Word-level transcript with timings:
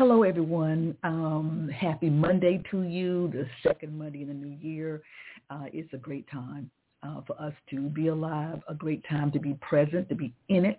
Hello, 0.00 0.22
everyone. 0.22 0.96
Um, 1.02 1.68
happy 1.78 2.08
Monday 2.08 2.62
to 2.70 2.84
you, 2.84 3.28
the 3.34 3.46
second 3.62 3.98
Monday 3.98 4.22
in 4.22 4.28
the 4.28 4.34
new 4.34 4.56
year. 4.58 5.02
Uh, 5.50 5.64
it's 5.74 5.92
a 5.92 5.98
great 5.98 6.26
time 6.30 6.70
uh, 7.02 7.20
for 7.26 7.38
us 7.38 7.52
to 7.68 7.90
be 7.90 8.06
alive, 8.06 8.62
a 8.66 8.72
great 8.72 9.04
time 9.10 9.30
to 9.32 9.38
be 9.38 9.58
present, 9.60 10.08
to 10.08 10.14
be 10.14 10.32
in 10.48 10.64
it, 10.64 10.78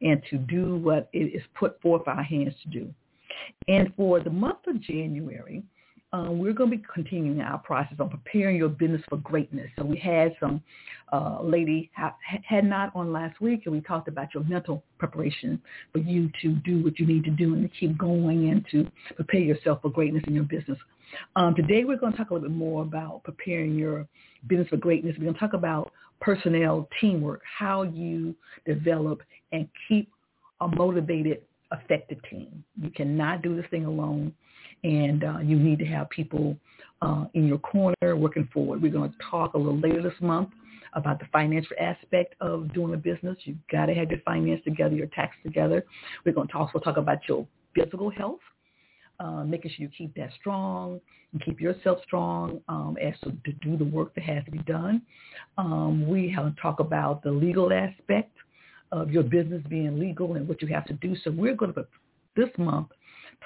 and 0.00 0.20
to 0.30 0.38
do 0.38 0.74
what 0.74 1.08
it 1.12 1.32
is 1.36 1.42
put 1.54 1.80
forth 1.80 2.02
our 2.08 2.24
hands 2.24 2.52
to 2.64 2.68
do. 2.68 2.92
And 3.68 3.92
for 3.94 4.18
the 4.18 4.30
month 4.30 4.66
of 4.66 4.80
January, 4.80 5.62
um, 6.12 6.38
we're 6.38 6.54
going 6.54 6.70
to 6.70 6.76
be 6.78 6.82
continuing 6.92 7.40
our 7.40 7.58
process 7.58 7.98
on 8.00 8.08
preparing 8.08 8.56
your 8.56 8.70
business 8.70 9.02
for 9.08 9.18
greatness. 9.18 9.68
So 9.78 9.84
we 9.84 9.98
had 9.98 10.34
some 10.40 10.62
uh, 11.12 11.38
lady 11.42 11.90
ha- 11.94 12.16
had 12.44 12.64
not 12.64 12.92
on 12.94 13.12
last 13.12 13.40
week, 13.40 13.62
and 13.66 13.74
we 13.74 13.80
talked 13.82 14.08
about 14.08 14.32
your 14.32 14.42
mental 14.44 14.82
preparation 14.98 15.60
for 15.92 15.98
you 15.98 16.30
to 16.40 16.52
do 16.64 16.82
what 16.82 16.98
you 16.98 17.06
need 17.06 17.24
to 17.24 17.30
do 17.30 17.54
and 17.54 17.62
to 17.62 17.76
keep 17.78 17.98
going 17.98 18.48
and 18.48 18.64
to 18.70 18.90
prepare 19.16 19.40
yourself 19.40 19.82
for 19.82 19.90
greatness 19.90 20.24
in 20.26 20.34
your 20.34 20.44
business. 20.44 20.78
Um, 21.36 21.54
today 21.54 21.84
we're 21.84 21.98
going 21.98 22.12
to 22.12 22.18
talk 22.18 22.30
a 22.30 22.34
little 22.34 22.48
bit 22.48 22.56
more 22.56 22.82
about 22.82 23.22
preparing 23.24 23.74
your 23.74 24.06
business 24.46 24.68
for 24.68 24.76
greatness. 24.76 25.14
We're 25.18 25.24
going 25.24 25.34
to 25.34 25.40
talk 25.40 25.54
about 25.54 25.92
personnel 26.20 26.88
teamwork, 27.00 27.42
how 27.58 27.82
you 27.82 28.34
develop 28.66 29.22
and 29.52 29.68
keep 29.88 30.10
a 30.60 30.68
motivated, 30.68 31.42
effective 31.72 32.18
team. 32.30 32.64
You 32.80 32.90
cannot 32.90 33.42
do 33.42 33.56
this 33.56 33.66
thing 33.70 33.84
alone 33.84 34.32
and 34.84 35.24
uh, 35.24 35.38
you 35.38 35.58
need 35.58 35.78
to 35.78 35.84
have 35.86 36.08
people 36.10 36.56
uh, 37.02 37.24
in 37.34 37.46
your 37.46 37.58
corner 37.58 38.16
working 38.16 38.48
forward. 38.52 38.82
We're 38.82 38.92
going 38.92 39.10
to 39.10 39.16
talk 39.30 39.54
a 39.54 39.58
little 39.58 39.78
later 39.78 40.02
this 40.02 40.20
month 40.20 40.50
about 40.94 41.18
the 41.18 41.26
financial 41.32 41.76
aspect 41.80 42.34
of 42.40 42.72
doing 42.72 42.94
a 42.94 42.96
business. 42.96 43.36
You've 43.44 43.56
got 43.70 43.86
to 43.86 43.94
have 43.94 44.10
your 44.10 44.20
finance 44.20 44.62
together, 44.64 44.94
your 44.94 45.06
tax 45.08 45.36
together. 45.42 45.84
We're 46.24 46.32
going 46.32 46.48
to 46.48 46.56
also 46.56 46.78
talk 46.78 46.96
about 46.96 47.18
your 47.28 47.46
physical 47.74 48.10
health, 48.10 48.40
uh, 49.20 49.44
making 49.44 49.72
sure 49.72 49.84
you 49.84 49.90
keep 49.96 50.14
that 50.14 50.30
strong 50.40 51.00
and 51.32 51.44
keep 51.44 51.60
yourself 51.60 51.98
strong 52.04 52.60
um, 52.68 52.96
as 53.02 53.14
to, 53.20 53.30
to, 53.44 53.52
do 53.60 53.76
the 53.76 53.84
work 53.84 54.14
that 54.14 54.24
has 54.24 54.44
to 54.46 54.50
be 54.50 54.58
done. 54.58 55.02
Um, 55.58 56.08
we 56.08 56.32
have 56.34 56.54
to 56.54 56.60
talk 56.60 56.80
about 56.80 57.22
the 57.22 57.30
legal 57.30 57.72
aspect 57.72 58.34
of 58.90 59.10
your 59.10 59.22
business 59.22 59.62
being 59.68 59.98
legal 59.98 60.34
and 60.34 60.48
what 60.48 60.62
you 60.62 60.68
have 60.68 60.86
to 60.86 60.94
do. 60.94 61.14
So 61.22 61.30
we're 61.30 61.54
going 61.54 61.74
to, 61.74 61.86
this 62.36 62.48
month, 62.56 62.88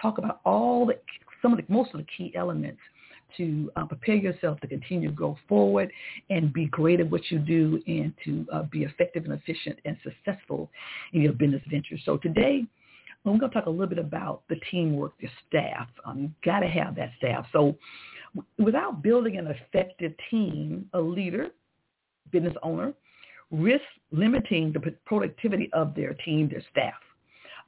talk 0.01 0.19
about 0.19 0.41
all 0.45 0.87
the 0.87 0.99
some 1.41 1.53
of 1.53 1.59
the 1.59 1.65
most 1.69 1.93
of 1.93 1.99
the 1.99 2.07
key 2.17 2.33
elements 2.37 2.81
to 3.37 3.71
uh, 3.77 3.85
prepare 3.85 4.15
yourself 4.15 4.61
to 4.61 4.67
continue 4.67 5.09
to 5.09 5.15
go 5.15 5.37
forward 5.49 5.91
and 6.31 6.53
be 6.53 6.67
great 6.67 7.01
at 7.01 7.11
what 7.11 7.31
you 7.31 7.39
do 7.39 7.83
and 7.87 8.13
to 8.25 8.47
uh, 8.53 8.63
be 8.65 8.85
effective 8.85 9.25
and 9.25 9.33
efficient 9.33 9.79
and 9.85 9.97
successful 10.03 10.71
in 11.13 11.23
your 11.23 11.33
business 11.33 11.63
ventures. 11.71 12.01
So 12.05 12.17
today, 12.19 12.65
I'm 13.25 13.39
going 13.39 13.51
to 13.51 13.55
talk 13.55 13.67
a 13.67 13.71
little 13.71 13.87
bit 13.87 13.99
about 13.99 14.43
the 14.49 14.57
teamwork, 14.71 15.13
the 15.21 15.29
staff. 15.49 15.89
Um, 16.05 16.21
you've 16.21 16.43
got 16.45 16.61
to 16.61 16.69
have 16.69 16.95
that 16.97 17.13
staff. 17.19 17.47
So 17.53 17.77
without 18.59 19.03
building 19.03 19.37
an 19.37 19.47
effective 19.47 20.13
team, 20.31 20.89
a 20.93 21.01
leader, 21.01 21.49
business 22.31 22.55
owner, 22.63 22.93
risks 23.51 23.87
limiting 24.11 24.73
the 24.73 24.81
productivity 25.05 25.71
of 25.73 25.95
their 25.95 26.15
team, 26.15 26.49
their 26.49 26.63
staff. 26.71 26.95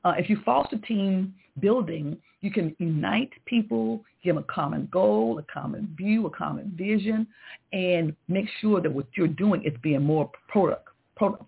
Uh, 0.05 0.15
if 0.19 0.29
you 0.29 0.39
foster 0.45 0.79
team 0.79 1.35
building, 1.61 2.17
you 2.41 2.51
can 2.51 2.75
unite 2.79 3.31
people, 3.47 4.05
give 4.23 4.35
them 4.35 4.45
a 4.45 4.53
common 4.53 4.89
goal, 4.93 5.39
a 5.39 5.53
common 5.53 5.95
view, 5.97 6.27
a 6.27 6.31
common 6.31 6.73
vision, 6.77 7.27
and 7.73 8.15
make 8.29 8.47
sure 8.61 8.81
that 8.81 8.93
what 8.93 9.07
you're 9.17 9.29
doing 9.29 9.63
is 9.65 9.73
being 9.83 10.03
more 10.03 10.31
product, 10.49 10.89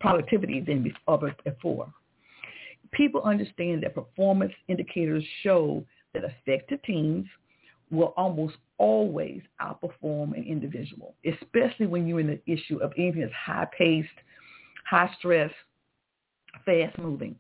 productivity 0.01 0.61
than 0.61 0.83
before. 0.83 1.93
People 2.93 3.23
understand 3.23 3.83
that 3.83 3.95
performance 3.95 4.53
indicators 4.69 5.25
show 5.43 5.85
that 6.15 6.23
effective 6.25 6.83
teams 6.85 7.27
will 7.91 8.15
almost 8.17 8.57
always 8.79 9.43
outperform 9.61 10.37
an 10.37 10.45
individual, 10.49 11.15
especially 11.25 11.87
when 11.87 12.07
you're 12.07 12.21
in 12.21 12.27
the 12.27 12.41
issue 12.53 12.79
of 12.79 12.93
anything 12.97 13.21
that's 13.21 13.33
high-paced, 13.33 14.09
high-stress, 14.89 15.51
fast-moving. 16.65 17.37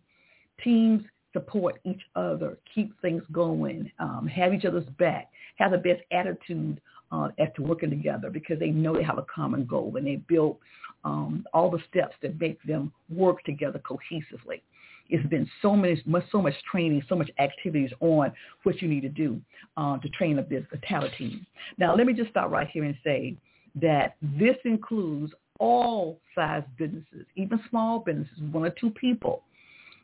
Teams 0.62 1.02
support 1.36 1.78
each 1.84 2.00
other, 2.14 2.56
keep 2.74 2.98
things 3.02 3.22
going, 3.30 3.90
um, 3.98 4.26
have 4.26 4.54
each 4.54 4.64
other's 4.64 4.88
back, 4.98 5.28
have 5.56 5.70
the 5.70 5.78
best 5.78 6.00
attitude 6.10 6.80
uh, 7.12 7.28
as 7.38 7.48
to 7.56 7.62
working 7.62 7.90
together 7.90 8.30
because 8.30 8.58
they 8.58 8.70
know 8.70 8.94
they 8.94 9.02
have 9.02 9.18
a 9.18 9.26
common 9.32 9.66
goal 9.66 9.94
and 9.96 10.06
they 10.06 10.16
build 10.16 10.56
um, 11.04 11.44
all 11.52 11.70
the 11.70 11.78
steps 11.90 12.14
that 12.22 12.40
make 12.40 12.60
them 12.62 12.90
work 13.10 13.44
together 13.44 13.80
cohesively. 13.86 14.62
It's 15.10 15.28
been 15.28 15.48
so 15.60 15.76
much, 15.76 15.98
so 16.32 16.40
much 16.40 16.54
training, 16.70 17.02
so 17.06 17.14
much 17.14 17.30
activities 17.38 17.90
on 18.00 18.32
what 18.62 18.80
you 18.80 18.88
need 18.88 19.02
to 19.02 19.08
do 19.10 19.38
uh, 19.76 19.98
to 19.98 20.08
train 20.08 20.38
a, 20.38 20.42
business, 20.42 20.70
a 20.72 20.86
talent 20.86 21.12
team. 21.18 21.46
Now, 21.76 21.94
let 21.94 22.06
me 22.06 22.14
just 22.14 22.30
stop 22.30 22.50
right 22.50 22.66
here 22.72 22.84
and 22.84 22.96
say 23.04 23.36
that 23.80 24.16
this 24.22 24.56
includes 24.64 25.32
all 25.60 26.18
size 26.34 26.64
businesses, 26.78 27.26
even 27.36 27.60
small 27.70 28.00
businesses, 28.00 28.36
one 28.50 28.64
or 28.64 28.70
two 28.70 28.90
people 28.90 29.42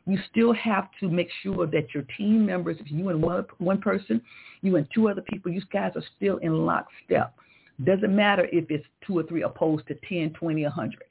you 0.05 0.17
still 0.29 0.53
have 0.53 0.89
to 0.99 1.09
make 1.09 1.29
sure 1.41 1.65
that 1.67 1.93
your 1.93 2.03
team 2.17 2.45
members, 2.45 2.77
if 2.79 2.91
you 2.91 3.09
and 3.09 3.21
one, 3.21 3.45
one 3.59 3.79
person, 3.79 4.21
you 4.61 4.75
and 4.75 4.87
two 4.93 5.07
other 5.07 5.21
people, 5.21 5.51
you 5.51 5.61
guys 5.71 5.93
are 5.95 6.03
still 6.17 6.37
in 6.37 6.65
lockstep. 6.65 7.35
Doesn't 7.83 8.15
matter 8.15 8.47
if 8.51 8.69
it's 8.69 8.85
two 9.05 9.17
or 9.17 9.23
three 9.23 9.43
opposed 9.43 9.87
to 9.87 9.95
10, 10.07 10.33
20, 10.33 10.63
100. 10.63 11.03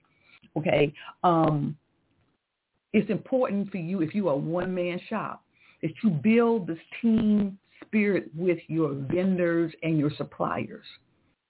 Okay? 0.57 0.93
Um, 1.25 1.77
it's 2.93 3.11
important 3.11 3.71
for 3.71 3.79
you, 3.79 4.03
if 4.03 4.15
you 4.15 4.29
are 4.29 4.35
a 4.35 4.37
one-man 4.37 5.01
shop, 5.09 5.43
is 5.81 5.91
to 6.03 6.11
build 6.11 6.67
this 6.67 6.79
team 7.01 7.59
spirit 7.85 8.31
with 8.35 8.59
your 8.69 8.93
vendors 8.93 9.73
and 9.83 9.99
your 9.99 10.11
suppliers 10.17 10.85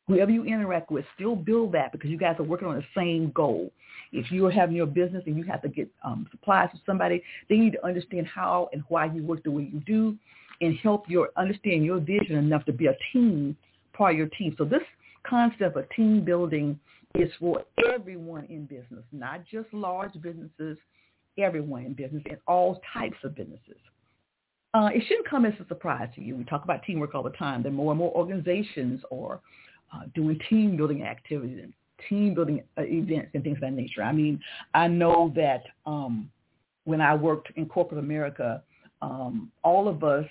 whoever 0.09 0.31
you 0.31 0.45
interact 0.45 0.91
with, 0.91 1.05
still 1.15 1.37
build 1.37 1.73
that 1.73 1.93
because 1.93 2.11
you 2.11 2.19
guys 2.19 2.37
are 2.39 2.45
working 2.45 2.69
on 2.69 2.77
the 2.77 2.85
same 2.97 3.31
goal. 3.35 3.71
If 4.13 4.31
you're 4.31 4.51
having 4.51 4.77
your 4.77 4.87
business 4.87 5.23
and 5.27 5.37
you 5.37 5.45
have 5.45 5.63
to 5.63 5.69
get 5.69 5.89
um, 6.05 6.27
supplies 6.31 6.71
from 6.71 6.81
somebody, 6.85 7.23
they 7.49 7.57
need 7.57 7.73
to 7.73 7.85
understand 7.85 8.27
how 8.27 8.69
and 8.73 8.83
why 8.89 9.07
you 9.07 9.23
work 9.23 9.43
the 9.43 9.51
way 9.51 9.69
you 9.73 9.81
do 9.81 10.17
and 10.61 10.77
help 10.79 11.09
your 11.09 11.31
understand 11.37 11.85
your 11.85 11.99
vision 11.99 12.37
enough 12.37 12.65
to 12.67 12.73
be 12.73 12.87
a 12.87 12.97
team, 13.13 13.57
part 13.93 14.13
of 14.13 14.19
your 14.19 14.29
team. 14.29 14.55
So 14.59 14.65
this 14.65 14.83
concept 15.27 15.77
of 15.77 15.89
team 15.91 16.25
building 16.25 16.79
is 17.15 17.31
for 17.39 17.63
everyone 17.93 18.45
in 18.47 18.67
business, 18.67 19.05
not 19.13 19.45
just 19.51 19.73
large 19.73 20.13
businesses, 20.21 20.79
everyone 21.39 21.84
in 21.84 21.95
business 21.95 22.23
and 22.27 22.39
all 22.47 22.81
types 22.93 23.17
of 23.25 23.34
businesses. 23.34 23.77
Uh, 24.75 24.89
it 24.95 25.03
shouldn't 25.07 25.29
come 25.29 25.45
as 25.45 25.53
a 25.63 25.69
surprise 25.69 26.09
to 26.15 26.23
you. 26.23 26.34
We 26.34 26.45
talk 26.45 26.65
about 26.65 26.83
teamwork 26.84 27.15
all 27.15 27.23
the 27.23 27.31
time. 27.31 27.63
That 27.63 27.73
more 27.73 27.93
and 27.93 27.99
more 27.99 28.13
organizations 28.15 29.03
are 29.13 29.41
uh, 29.92 30.03
doing 30.14 30.38
team 30.48 30.76
building 30.76 31.03
activities 31.03 31.58
and 31.62 31.72
team 32.08 32.34
building 32.34 32.62
uh, 32.78 32.82
events 32.82 33.30
and 33.34 33.42
things 33.42 33.56
of 33.56 33.62
that 33.62 33.72
nature. 33.72 34.03
I 34.03 34.12
mean, 34.12 34.41
I 34.75 34.88
know 34.88 35.32
that 35.36 35.64
um, 35.86 36.30
when 36.84 37.00
I 37.00 37.14
worked 37.14 37.53
in 37.56 37.66
corporate 37.66 38.00
America, 38.00 38.62
um, 39.00 39.50
all 39.62 39.88
of 39.88 40.03
us 40.03 40.26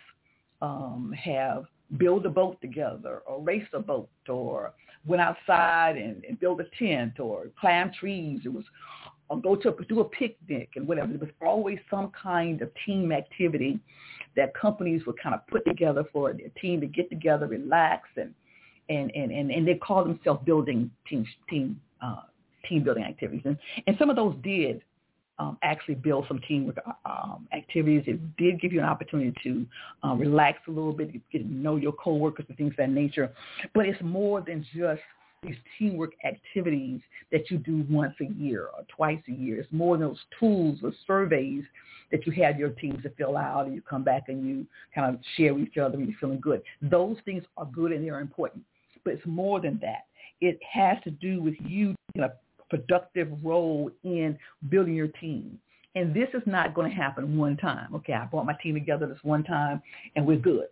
um, 0.61 1.13
have 1.17 1.65
build 1.97 2.25
a 2.25 2.29
boat 2.29 2.59
together 2.61 3.21
or 3.25 3.41
race 3.41 3.67
a 3.73 3.79
boat 3.79 4.09
or 4.29 4.73
went 5.05 5.21
outside 5.21 5.97
and, 5.97 6.23
and 6.23 6.39
build 6.39 6.61
a 6.61 6.65
tent 6.77 7.19
or 7.19 7.47
climb 7.59 7.91
trees. 7.99 8.41
It 8.45 8.53
was 8.53 8.63
or 9.29 9.39
go 9.39 9.55
to 9.55 9.69
a, 9.69 9.85
do 9.85 10.01
a 10.01 10.05
picnic 10.05 10.71
and 10.75 10.85
whatever. 10.85 11.07
There 11.07 11.19
was 11.19 11.29
always 11.41 11.79
some 11.89 12.11
kind 12.11 12.61
of 12.61 12.69
team 12.85 13.13
activity 13.13 13.79
that 14.35 14.53
companies 14.53 15.05
would 15.05 15.17
kind 15.21 15.33
of 15.33 15.47
put 15.47 15.65
together 15.65 16.03
for 16.11 16.33
their 16.33 16.49
team 16.61 16.81
to 16.81 16.87
get 16.87 17.09
together, 17.09 17.47
relax, 17.47 18.09
and 18.17 18.33
and 18.91 19.11
and 19.15 19.31
and, 19.31 19.51
and 19.51 19.67
they 19.67 19.75
call 19.75 20.03
themselves 20.03 20.43
building 20.45 20.91
team 21.07 21.25
team 21.49 21.79
uh, 22.01 22.21
team 22.67 22.83
building 22.83 23.03
activities, 23.03 23.41
and 23.45 23.57
and 23.87 23.95
some 23.97 24.09
of 24.09 24.15
those 24.15 24.35
did 24.43 24.81
um, 25.39 25.57
actually 25.63 25.95
build 25.95 26.25
some 26.27 26.39
team 26.47 26.71
um, 27.05 27.47
activities. 27.53 28.03
It 28.05 28.37
did 28.37 28.61
give 28.61 28.71
you 28.71 28.79
an 28.79 28.85
opportunity 28.85 29.33
to 29.43 29.65
uh, 30.03 30.13
relax 30.13 30.59
a 30.67 30.71
little 30.71 30.93
bit, 30.93 31.11
get 31.31 31.39
to 31.39 31.53
know 31.53 31.77
your 31.77 31.93
coworkers 31.93 32.45
and 32.47 32.57
things 32.57 32.71
of 32.71 32.77
that 32.77 32.89
nature. 32.89 33.31
But 33.73 33.87
it's 33.87 34.01
more 34.03 34.41
than 34.41 34.65
just 34.75 35.01
these 35.41 35.55
teamwork 35.79 36.11
activities 36.23 37.01
that 37.31 37.49
you 37.49 37.57
do 37.57 37.83
once 37.89 38.13
a 38.21 38.31
year 38.39 38.67
or 38.77 38.83
twice 38.95 39.21
a 39.27 39.31
year. 39.31 39.59
It's 39.59 39.71
more 39.71 39.97
than 39.97 40.09
those 40.09 40.19
tools 40.39 40.79
or 40.83 40.91
surveys 41.07 41.63
that 42.11 42.27
you 42.27 42.43
have 42.43 42.59
your 42.59 42.69
teams 42.69 43.01
to 43.01 43.09
fill 43.17 43.35
out 43.37 43.65
and 43.65 43.73
you 43.73 43.81
come 43.81 44.03
back 44.03 44.25
and 44.27 44.45
you 44.47 44.67
kind 44.93 45.15
of 45.15 45.19
share 45.37 45.55
with 45.55 45.63
each 45.63 45.77
other 45.77 45.95
and 45.97 46.07
you're 46.07 46.17
feeling 46.19 46.39
good. 46.39 46.61
Those 46.83 47.17
things 47.25 47.43
are 47.57 47.65
good 47.65 47.91
and 47.91 48.05
they're 48.05 48.19
important. 48.19 48.63
But 49.03 49.15
it's 49.15 49.25
more 49.25 49.59
than 49.59 49.79
that. 49.81 50.05
It 50.39 50.59
has 50.71 50.97
to 51.03 51.11
do 51.11 51.41
with 51.41 51.55
you 51.59 51.95
in 52.15 52.23
a 52.23 52.33
productive 52.69 53.29
role 53.43 53.91
in 54.03 54.37
building 54.69 54.95
your 54.95 55.07
team. 55.07 55.59
And 55.95 56.13
this 56.13 56.29
is 56.33 56.41
not 56.45 56.73
going 56.73 56.89
to 56.89 56.95
happen 56.95 57.37
one 57.37 57.57
time. 57.57 57.93
Okay, 57.95 58.13
I 58.13 58.25
brought 58.25 58.45
my 58.45 58.55
team 58.63 58.75
together 58.75 59.07
this 59.07 59.17
one 59.23 59.43
time 59.43 59.81
and 60.15 60.25
we're 60.25 60.37
good. 60.37 60.67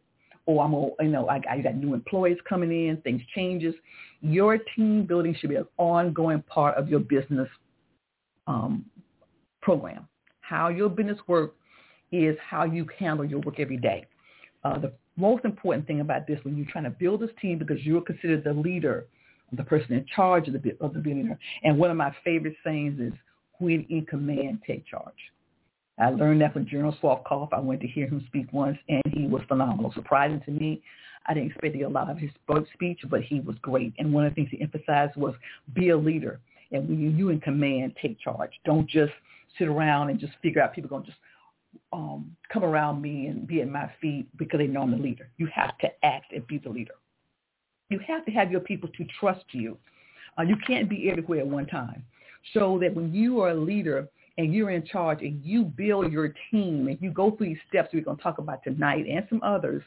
Or 0.45 0.63
I'm, 0.63 0.73
a, 0.73 0.89
you 1.01 1.11
know, 1.11 1.29
I, 1.29 1.41
I 1.49 1.59
got 1.59 1.75
new 1.75 1.93
employees 1.93 2.37
coming 2.47 2.71
in, 2.71 2.97
things 3.01 3.21
changes. 3.35 3.75
Your 4.21 4.57
team 4.75 5.05
building 5.05 5.35
should 5.39 5.49
be 5.49 5.57
an 5.57 5.67
ongoing 5.77 6.41
part 6.43 6.75
of 6.77 6.89
your 6.89 7.01
business 7.01 7.49
um, 8.47 8.85
program. 9.61 10.07
How 10.41 10.69
your 10.69 10.89
business 10.89 11.19
works 11.27 11.55
is 12.11 12.35
how 12.41 12.63
you 12.63 12.87
handle 12.97 13.25
your 13.25 13.39
work 13.41 13.59
every 13.59 13.77
day. 13.77 14.07
Uh, 14.63 14.79
the 14.79 14.93
most 15.19 15.45
important 15.45 15.85
thing 15.85 15.99
about 15.99 16.27
this 16.27 16.39
when 16.43 16.57
you're 16.57 16.71
trying 16.71 16.85
to 16.85 16.89
build 16.89 17.21
this 17.21 17.29
team 17.41 17.59
because 17.59 17.85
you're 17.85 18.01
considered 18.01 18.43
the 18.43 18.53
leader, 18.53 19.05
the 19.51 19.63
person 19.63 19.93
in 19.93 20.05
charge 20.15 20.47
of 20.47 20.53
the 20.53 20.77
of 20.79 20.93
the 20.93 20.99
billionaire. 20.99 21.39
And 21.63 21.77
one 21.77 21.91
of 21.91 21.97
my 21.97 22.15
favorite 22.23 22.55
sayings 22.63 22.99
is, 22.99 23.13
"When 23.59 23.85
in 23.89 24.05
command, 24.05 24.61
take 24.65 24.85
charge." 24.85 25.31
I 25.97 26.09
learned 26.11 26.41
that 26.41 26.53
from 26.53 26.65
General 26.65 26.93
Schwarzkopf. 26.93 27.49
I 27.51 27.59
went 27.59 27.81
to 27.81 27.87
hear 27.87 28.07
him 28.07 28.23
speak 28.27 28.47
once, 28.53 28.77
and 28.87 29.03
he 29.13 29.27
was 29.27 29.41
phenomenal. 29.47 29.91
Surprising 29.91 30.41
to 30.41 30.51
me. 30.51 30.81
I 31.25 31.33
didn't 31.33 31.51
expect 31.51 31.73
to 31.73 31.79
get 31.79 31.87
a 31.87 31.89
lot 31.89 32.09
of 32.09 32.17
his 32.17 32.31
speech, 32.73 33.01
but 33.09 33.21
he 33.21 33.41
was 33.41 33.57
great. 33.61 33.93
And 33.99 34.13
one 34.13 34.25
of 34.25 34.31
the 34.31 34.35
things 34.35 34.49
he 34.49 34.61
emphasized 34.61 35.15
was 35.17 35.35
be 35.73 35.89
a 35.89 35.97
leader. 35.97 36.39
And 36.71 36.87
when 36.87 36.99
you, 36.99 37.09
you 37.09 37.29
in 37.29 37.41
command, 37.41 37.95
take 38.01 38.19
charge. 38.19 38.51
Don't 38.63 38.87
just 38.87 39.11
sit 39.57 39.67
around 39.67 40.09
and 40.09 40.19
just 40.19 40.33
figure 40.41 40.61
out 40.61 40.73
people 40.73 40.89
going 40.89 41.03
to 41.03 41.09
just 41.09 41.19
um, 41.93 42.35
come 42.51 42.63
around 42.63 43.01
me 43.01 43.27
and 43.27 43.47
be 43.47 43.61
at 43.61 43.69
my 43.69 43.91
feet 44.01 44.27
because 44.37 44.59
they 44.59 44.67
know 44.67 44.81
I'm 44.81 44.91
the 44.91 44.97
leader. 44.97 45.29
You 45.37 45.47
have 45.53 45.77
to 45.79 45.87
act 46.03 46.33
and 46.33 46.45
be 46.47 46.57
the 46.57 46.69
leader. 46.69 46.93
You 47.89 47.99
have 48.07 48.25
to 48.25 48.31
have 48.31 48.51
your 48.51 48.61
people 48.61 48.89
to 48.97 49.05
trust 49.19 49.45
you. 49.51 49.77
Uh, 50.37 50.43
you 50.43 50.55
can't 50.65 50.89
be 50.89 51.09
everywhere 51.09 51.39
at 51.39 51.47
one 51.47 51.65
time. 51.65 52.03
So 52.53 52.79
that 52.81 52.93
when 52.93 53.13
you 53.13 53.41
are 53.41 53.49
a 53.49 53.55
leader, 53.55 54.07
and 54.39 54.53
you're 54.53 54.69
in 54.69 54.85
charge 54.85 55.21
and 55.21 55.43
you 55.43 55.65
build 55.65 56.13
your 56.13 56.33
team 56.49 56.87
and 56.87 56.97
you 57.01 57.11
go 57.11 57.29
through 57.31 57.47
these 57.47 57.57
steps 57.67 57.89
we're 57.91 58.01
going 58.01 58.15
to 58.15 58.23
talk 58.23 58.37
about 58.37 58.63
tonight 58.63 59.05
and 59.05 59.25
some 59.27 59.41
others, 59.43 59.83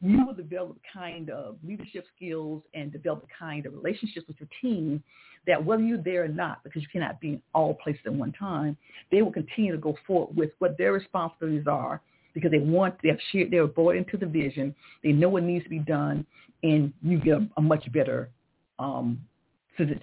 you 0.00 0.24
will 0.24 0.34
develop 0.34 0.78
kind 0.92 1.30
of 1.30 1.56
leadership 1.66 2.04
skills 2.16 2.62
and 2.74 2.92
develop 2.92 3.22
the 3.22 3.28
kind 3.38 3.66
of 3.66 3.74
relationships 3.74 4.26
with 4.28 4.36
your 4.38 4.48
team 4.60 5.02
that 5.46 5.64
whether 5.64 5.82
you're 5.82 5.98
there 5.98 6.24
or 6.24 6.28
not, 6.28 6.62
because 6.62 6.82
you 6.82 6.88
cannot 6.92 7.20
be 7.20 7.28
in 7.30 7.42
all 7.54 7.74
places 7.74 8.02
at 8.06 8.12
one 8.12 8.32
time, 8.32 8.76
they 9.10 9.22
will 9.22 9.32
continue 9.32 9.72
to 9.72 9.78
go 9.78 9.96
forward 10.06 10.36
with 10.36 10.50
what 10.58 10.76
their 10.78 10.92
responsibilities 10.92 11.66
are 11.66 12.00
because 12.34 12.50
they 12.50 12.58
want, 12.58 12.94
they 13.02 13.08
have 13.08 13.18
shared, 13.32 13.50
they're 13.50 13.66
bought 13.66 13.96
into 13.96 14.16
the 14.16 14.26
vision, 14.26 14.74
they 15.02 15.10
know 15.10 15.28
what 15.28 15.42
needs 15.42 15.64
to 15.64 15.70
be 15.70 15.78
done, 15.78 16.24
and 16.62 16.92
you 17.02 17.18
get 17.18 17.34
a, 17.34 17.48
a 17.56 17.60
much 17.60 17.90
better 17.92 18.28
um, 18.78 19.18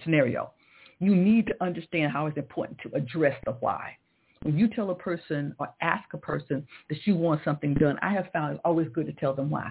scenario 0.02 0.50
you 0.98 1.14
need 1.14 1.46
to 1.46 1.54
understand 1.62 2.12
how 2.12 2.26
it's 2.26 2.38
important 2.38 2.78
to 2.82 2.94
address 2.96 3.36
the 3.44 3.52
why. 3.52 3.96
When 4.42 4.56
you 4.56 4.68
tell 4.68 4.90
a 4.90 4.94
person 4.94 5.54
or 5.58 5.68
ask 5.80 6.12
a 6.14 6.18
person 6.18 6.66
that 6.88 6.98
you 7.04 7.16
want 7.16 7.42
something 7.44 7.74
done, 7.74 7.98
I 8.02 8.12
have 8.12 8.26
found 8.32 8.54
it's 8.54 8.60
always 8.64 8.88
good 8.92 9.06
to 9.06 9.12
tell 9.12 9.34
them 9.34 9.50
why. 9.50 9.70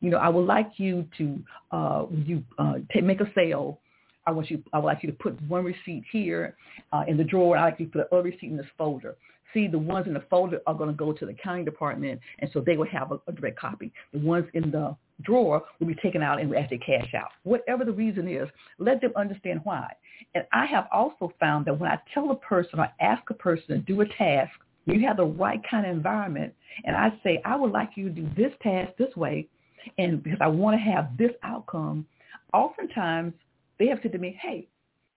You 0.00 0.10
know, 0.10 0.18
I 0.18 0.28
would 0.28 0.46
like 0.46 0.72
you 0.76 1.06
to, 1.18 1.38
uh, 1.72 2.06
you 2.10 2.42
uh, 2.58 2.74
make 3.02 3.20
a 3.20 3.30
sale. 3.34 3.80
I 4.26 4.30
want 4.30 4.50
you, 4.50 4.62
I 4.72 4.78
would 4.78 4.86
like 4.86 5.02
you 5.02 5.10
to 5.10 5.16
put 5.16 5.40
one 5.48 5.64
receipt 5.64 6.04
here 6.12 6.56
uh, 6.92 7.04
in 7.08 7.16
the 7.16 7.24
drawer. 7.24 7.56
I 7.56 7.64
like 7.64 7.80
you 7.80 7.86
to 7.86 7.92
put 7.92 8.08
another 8.12 8.28
receipt 8.28 8.50
in 8.50 8.56
this 8.56 8.66
folder. 8.76 9.16
See, 9.54 9.66
the 9.66 9.78
ones 9.78 10.06
in 10.06 10.12
the 10.12 10.22
folder 10.28 10.60
are 10.66 10.74
going 10.74 10.90
to 10.90 10.96
go 10.96 11.12
to 11.12 11.24
the 11.24 11.32
accounting 11.32 11.64
department, 11.64 12.20
and 12.40 12.50
so 12.52 12.60
they 12.60 12.76
will 12.76 12.86
have 12.86 13.12
a, 13.12 13.18
a 13.26 13.32
direct 13.32 13.58
copy. 13.58 13.90
The 14.12 14.18
ones 14.18 14.46
in 14.52 14.70
the 14.70 14.94
drawer 15.22 15.62
will 15.80 15.86
be 15.86 15.94
taken 15.94 16.22
out 16.22 16.40
and 16.40 16.54
actually 16.54 16.78
cash 16.78 17.12
out. 17.14 17.30
Whatever 17.44 17.84
the 17.84 17.92
reason 17.92 18.28
is, 18.28 18.46
let 18.78 19.00
them 19.00 19.12
understand 19.16 19.60
why. 19.64 19.90
And 20.34 20.44
I 20.52 20.66
have 20.66 20.86
also 20.92 21.32
found 21.40 21.64
that 21.64 21.78
when 21.78 21.90
I 21.90 21.98
tell 22.12 22.30
a 22.30 22.36
person 22.36 22.78
or 22.78 22.88
ask 23.00 23.22
a 23.30 23.34
person 23.34 23.68
to 23.68 23.78
do 23.78 24.02
a 24.02 24.06
task, 24.06 24.52
you 24.84 25.06
have 25.06 25.16
the 25.16 25.24
right 25.24 25.60
kind 25.70 25.86
of 25.86 25.92
environment, 25.92 26.54
and 26.84 26.96
I 26.96 27.12
say, 27.22 27.40
I 27.44 27.56
would 27.56 27.72
like 27.72 27.90
you 27.94 28.08
to 28.08 28.14
do 28.14 28.28
this 28.36 28.52
task 28.62 28.92
this 28.98 29.14
way, 29.16 29.48
and 29.98 30.22
because 30.22 30.38
I 30.40 30.48
want 30.48 30.76
to 30.76 30.80
have 30.80 31.16
this 31.16 31.32
outcome, 31.42 32.06
oftentimes 32.52 33.34
they 33.78 33.86
have 33.88 33.98
said 34.02 34.12
to 34.12 34.18
me, 34.18 34.38
hey, 34.40 34.66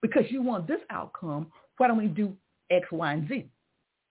because 0.01 0.23
you 0.29 0.41
want 0.41 0.67
this 0.67 0.81
outcome, 0.89 1.47
why 1.77 1.87
don't 1.87 1.97
we 1.97 2.07
do 2.07 2.35
X, 2.69 2.87
Y, 2.91 3.13
and 3.13 3.27
Z? 3.27 3.45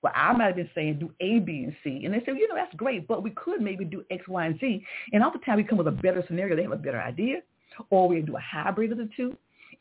Well, 0.02 0.12
I 0.16 0.32
might 0.32 0.46
have 0.46 0.56
been 0.56 0.70
saying 0.74 0.98
do 0.98 1.12
A, 1.20 1.40
B, 1.40 1.64
and 1.64 1.76
C. 1.84 2.02
And 2.04 2.14
they 2.14 2.20
say, 2.20 2.32
you 2.32 2.48
know, 2.48 2.54
that's 2.54 2.74
great, 2.74 3.06
but 3.06 3.22
we 3.22 3.30
could 3.30 3.60
maybe 3.60 3.84
do 3.84 4.04
X, 4.10 4.26
Y, 4.28 4.46
and 4.46 4.58
Z. 4.58 4.84
And 5.12 5.22
oftentimes 5.22 5.58
we 5.58 5.64
come 5.64 5.78
with 5.78 5.88
a 5.88 5.92
better 5.92 6.24
scenario. 6.26 6.56
They 6.56 6.62
have 6.62 6.72
a 6.72 6.76
better 6.76 7.00
idea. 7.00 7.42
Or 7.90 8.08
we 8.08 8.20
do 8.20 8.36
a 8.36 8.40
hybrid 8.40 8.92
of 8.92 8.98
the 8.98 9.08
two. 9.16 9.36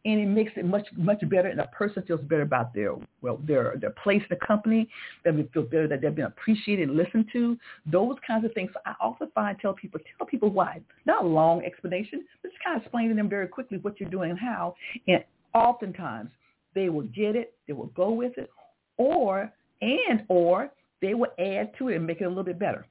And 0.06 0.20
it 0.22 0.28
makes 0.28 0.54
it 0.56 0.66
much, 0.66 0.88
much 0.96 1.28
better. 1.30 1.50
And 1.50 1.60
the 1.60 1.66
person 1.66 2.04
feels 2.04 2.22
better 2.22 2.44
about 2.44 2.74
their, 2.74 2.96
well, 3.22 3.40
their, 3.46 3.76
their 3.80 3.90
place 3.92 4.22
in 4.22 4.28
the 4.30 4.46
company. 4.46 4.90
that 5.26 5.36
They 5.36 5.44
feel 5.54 5.64
better 5.64 5.88
that 5.90 6.02
they've 6.02 6.16
been 6.16 6.26
appreciated 6.26 6.88
and 6.88 6.98
listened 6.98 7.26
to. 7.34 7.58
Those 7.86 8.16
kinds 8.26 8.46
of 8.46 8.54
things. 8.54 8.72
So 8.74 8.80
I 8.86 8.94
often 9.02 9.30
find 9.36 9.58
tell 9.60 9.74
people, 9.74 10.00
tell 10.18 10.26
people 10.26 10.50
why. 10.50 10.80
Not 11.06 11.26
a 11.26 11.28
long 11.28 11.64
explanation, 11.66 12.26
but 12.42 12.52
just 12.52 12.64
kind 12.64 12.78
of 12.78 12.84
explain 12.84 13.10
to 13.10 13.16
them 13.16 13.28
very 13.28 13.48
quickly 13.48 13.78
what 13.80 14.00
you're 14.00 14.10
doing 14.10 14.32
and 14.32 14.40
how. 14.40 14.76
And 15.08 15.24
oftentimes 15.54 16.30
they 16.76 16.90
will 16.90 17.08
get 17.08 17.36
it. 17.36 17.54
They 17.68 17.74
will 17.74 17.88
go 17.88 18.12
with 18.12 18.38
it. 18.38 18.50
Or 18.98 19.52
and 19.82 20.24
or 20.28 20.72
they 21.02 21.14
will 21.14 21.32
add 21.40 21.72
to 21.78 21.90
it 21.90 21.96
and 21.96 22.06
make 22.06 22.22
it 22.22 22.26
a 22.26 22.30
little 22.30 22.44
bit 22.44 22.60
better. 22.60 22.86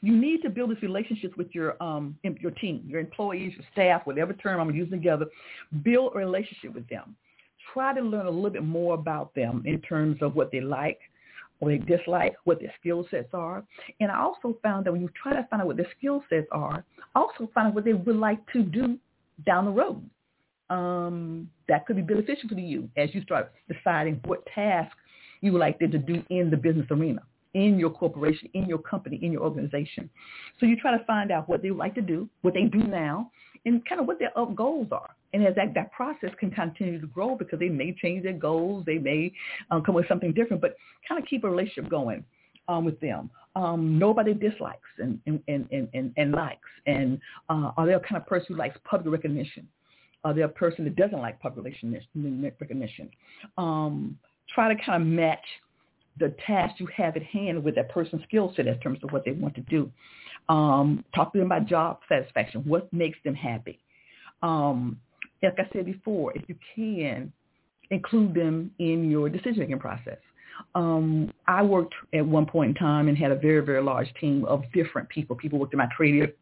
You 0.00 0.16
need 0.16 0.42
to 0.42 0.50
build 0.50 0.70
these 0.70 0.82
relationships 0.82 1.34
with 1.36 1.48
your 1.52 1.80
um, 1.82 2.16
your 2.22 2.52
team, 2.52 2.82
your 2.86 3.00
employees, 3.00 3.52
your 3.56 3.64
staff, 3.72 4.02
whatever 4.04 4.32
term 4.32 4.60
I'm 4.60 4.74
using 4.74 4.98
together. 4.98 5.26
Build 5.82 6.12
a 6.14 6.18
relationship 6.18 6.74
with 6.74 6.88
them. 6.88 7.16
Try 7.72 7.94
to 7.94 8.00
learn 8.00 8.26
a 8.26 8.30
little 8.30 8.50
bit 8.50 8.64
more 8.64 8.94
about 8.94 9.34
them 9.34 9.62
in 9.66 9.80
terms 9.80 10.18
of 10.22 10.34
what 10.34 10.50
they 10.50 10.60
like, 10.60 10.98
what 11.58 11.68
they 11.70 11.78
dislike, 11.78 12.34
what 12.44 12.60
their 12.60 12.72
skill 12.80 13.06
sets 13.10 13.28
are. 13.32 13.64
And 14.00 14.10
I 14.10 14.18
also 14.18 14.56
found 14.62 14.86
that 14.86 14.92
when 14.92 15.00
you 15.00 15.10
try 15.20 15.32
to 15.34 15.46
find 15.48 15.62
out 15.62 15.66
what 15.66 15.76
their 15.76 15.90
skill 15.98 16.24
sets 16.28 16.46
are, 16.50 16.84
also 17.14 17.50
find 17.54 17.68
out 17.68 17.74
what 17.74 17.84
they 17.84 17.92
would 17.92 18.16
like 18.16 18.40
to 18.52 18.62
do 18.62 18.98
down 19.46 19.66
the 19.66 19.70
road. 19.70 20.08
Um, 20.70 21.50
that 21.68 21.84
could 21.86 21.96
be 21.96 22.02
beneficial 22.02 22.48
to 22.48 22.60
you 22.60 22.88
as 22.96 23.12
you 23.12 23.22
start 23.22 23.52
deciding 23.68 24.20
what 24.24 24.46
tasks 24.54 24.96
you 25.40 25.52
would 25.52 25.58
like 25.58 25.78
them 25.78 25.90
to 25.90 25.98
do 25.98 26.22
in 26.30 26.50
the 26.50 26.56
business 26.56 26.86
arena, 26.90 27.22
in 27.54 27.78
your 27.78 27.90
corporation, 27.90 28.48
in 28.54 28.66
your 28.66 28.78
company, 28.78 29.18
in 29.22 29.32
your 29.32 29.42
organization. 29.42 30.08
So 30.58 30.66
you 30.66 30.76
try 30.76 30.96
to 30.96 31.04
find 31.04 31.30
out 31.32 31.48
what 31.48 31.62
they 31.62 31.70
like 31.70 31.94
to 31.96 32.00
do, 32.00 32.28
what 32.42 32.54
they 32.54 32.64
do 32.64 32.78
now, 32.78 33.30
and 33.66 33.84
kind 33.86 34.00
of 34.00 34.06
what 34.06 34.18
their 34.18 34.32
goals 34.54 34.88
are. 34.92 35.10
And 35.32 35.46
as 35.46 35.54
that, 35.56 35.74
that 35.74 35.92
process 35.92 36.30
can 36.38 36.50
continue 36.50 37.00
to 37.00 37.06
grow 37.06 37.36
because 37.36 37.58
they 37.58 37.68
may 37.68 37.92
change 37.92 38.24
their 38.24 38.32
goals, 38.32 38.84
they 38.84 38.98
may 38.98 39.32
um, 39.70 39.82
come 39.82 39.94
with 39.94 40.08
something 40.08 40.32
different, 40.32 40.60
but 40.60 40.76
kind 41.08 41.22
of 41.22 41.28
keep 41.28 41.44
a 41.44 41.50
relationship 41.50 41.90
going 41.90 42.24
um, 42.68 42.84
with 42.84 42.98
them. 43.00 43.30
Um, 43.56 43.98
nobody 43.98 44.32
dislikes 44.32 44.88
and, 44.98 45.20
and, 45.26 45.40
and, 45.48 45.88
and, 45.92 46.12
and 46.16 46.32
likes. 46.32 46.68
And 46.86 47.20
uh, 47.48 47.72
are 47.76 47.86
they 47.86 47.94
a 47.94 48.00
kind 48.00 48.16
of 48.16 48.26
person 48.26 48.46
who 48.50 48.56
likes 48.56 48.78
public 48.84 49.12
recognition? 49.12 49.66
Are 50.22 50.34
they 50.34 50.42
a 50.42 50.48
person 50.48 50.84
that 50.84 50.96
doesn't 50.96 51.18
like 51.18 51.40
public 51.40 51.64
recognition? 51.64 53.10
Um, 53.56 54.18
try 54.54 54.72
to 54.72 54.80
kind 54.82 55.02
of 55.02 55.08
match 55.08 55.44
the 56.18 56.34
task 56.46 56.78
you 56.78 56.88
have 56.94 57.16
at 57.16 57.22
hand 57.22 57.62
with 57.62 57.74
that 57.76 57.88
person's 57.88 58.22
skill 58.24 58.52
set 58.56 58.66
in 58.66 58.78
terms 58.80 58.98
of 59.02 59.10
what 59.10 59.24
they 59.24 59.32
want 59.32 59.54
to 59.54 59.60
do. 59.62 59.90
Um, 60.48 61.04
talk 61.14 61.32
to 61.32 61.38
them 61.38 61.46
about 61.46 61.66
job 61.66 62.00
satisfaction. 62.08 62.62
What 62.64 62.92
makes 62.92 63.18
them 63.24 63.34
happy? 63.34 63.78
Um, 64.42 64.98
like 65.42 65.58
I 65.58 65.68
said 65.72 65.86
before, 65.86 66.32
if 66.34 66.42
you 66.48 66.56
can, 66.74 67.32
include 67.90 68.34
them 68.34 68.70
in 68.78 69.10
your 69.10 69.28
decision-making 69.28 69.78
process. 69.78 70.18
Um, 70.74 71.32
I 71.46 71.62
worked 71.62 71.94
at 72.14 72.24
one 72.24 72.46
point 72.46 72.70
in 72.70 72.74
time 72.74 73.08
and 73.08 73.16
had 73.16 73.32
a 73.32 73.36
very, 73.36 73.60
very 73.64 73.82
large 73.82 74.12
team 74.20 74.44
of 74.44 74.62
different 74.72 75.08
people. 75.08 75.34
People 75.34 75.58
worked 75.58 75.72
in 75.72 75.78
my 75.78 75.86
creative, 75.86 76.34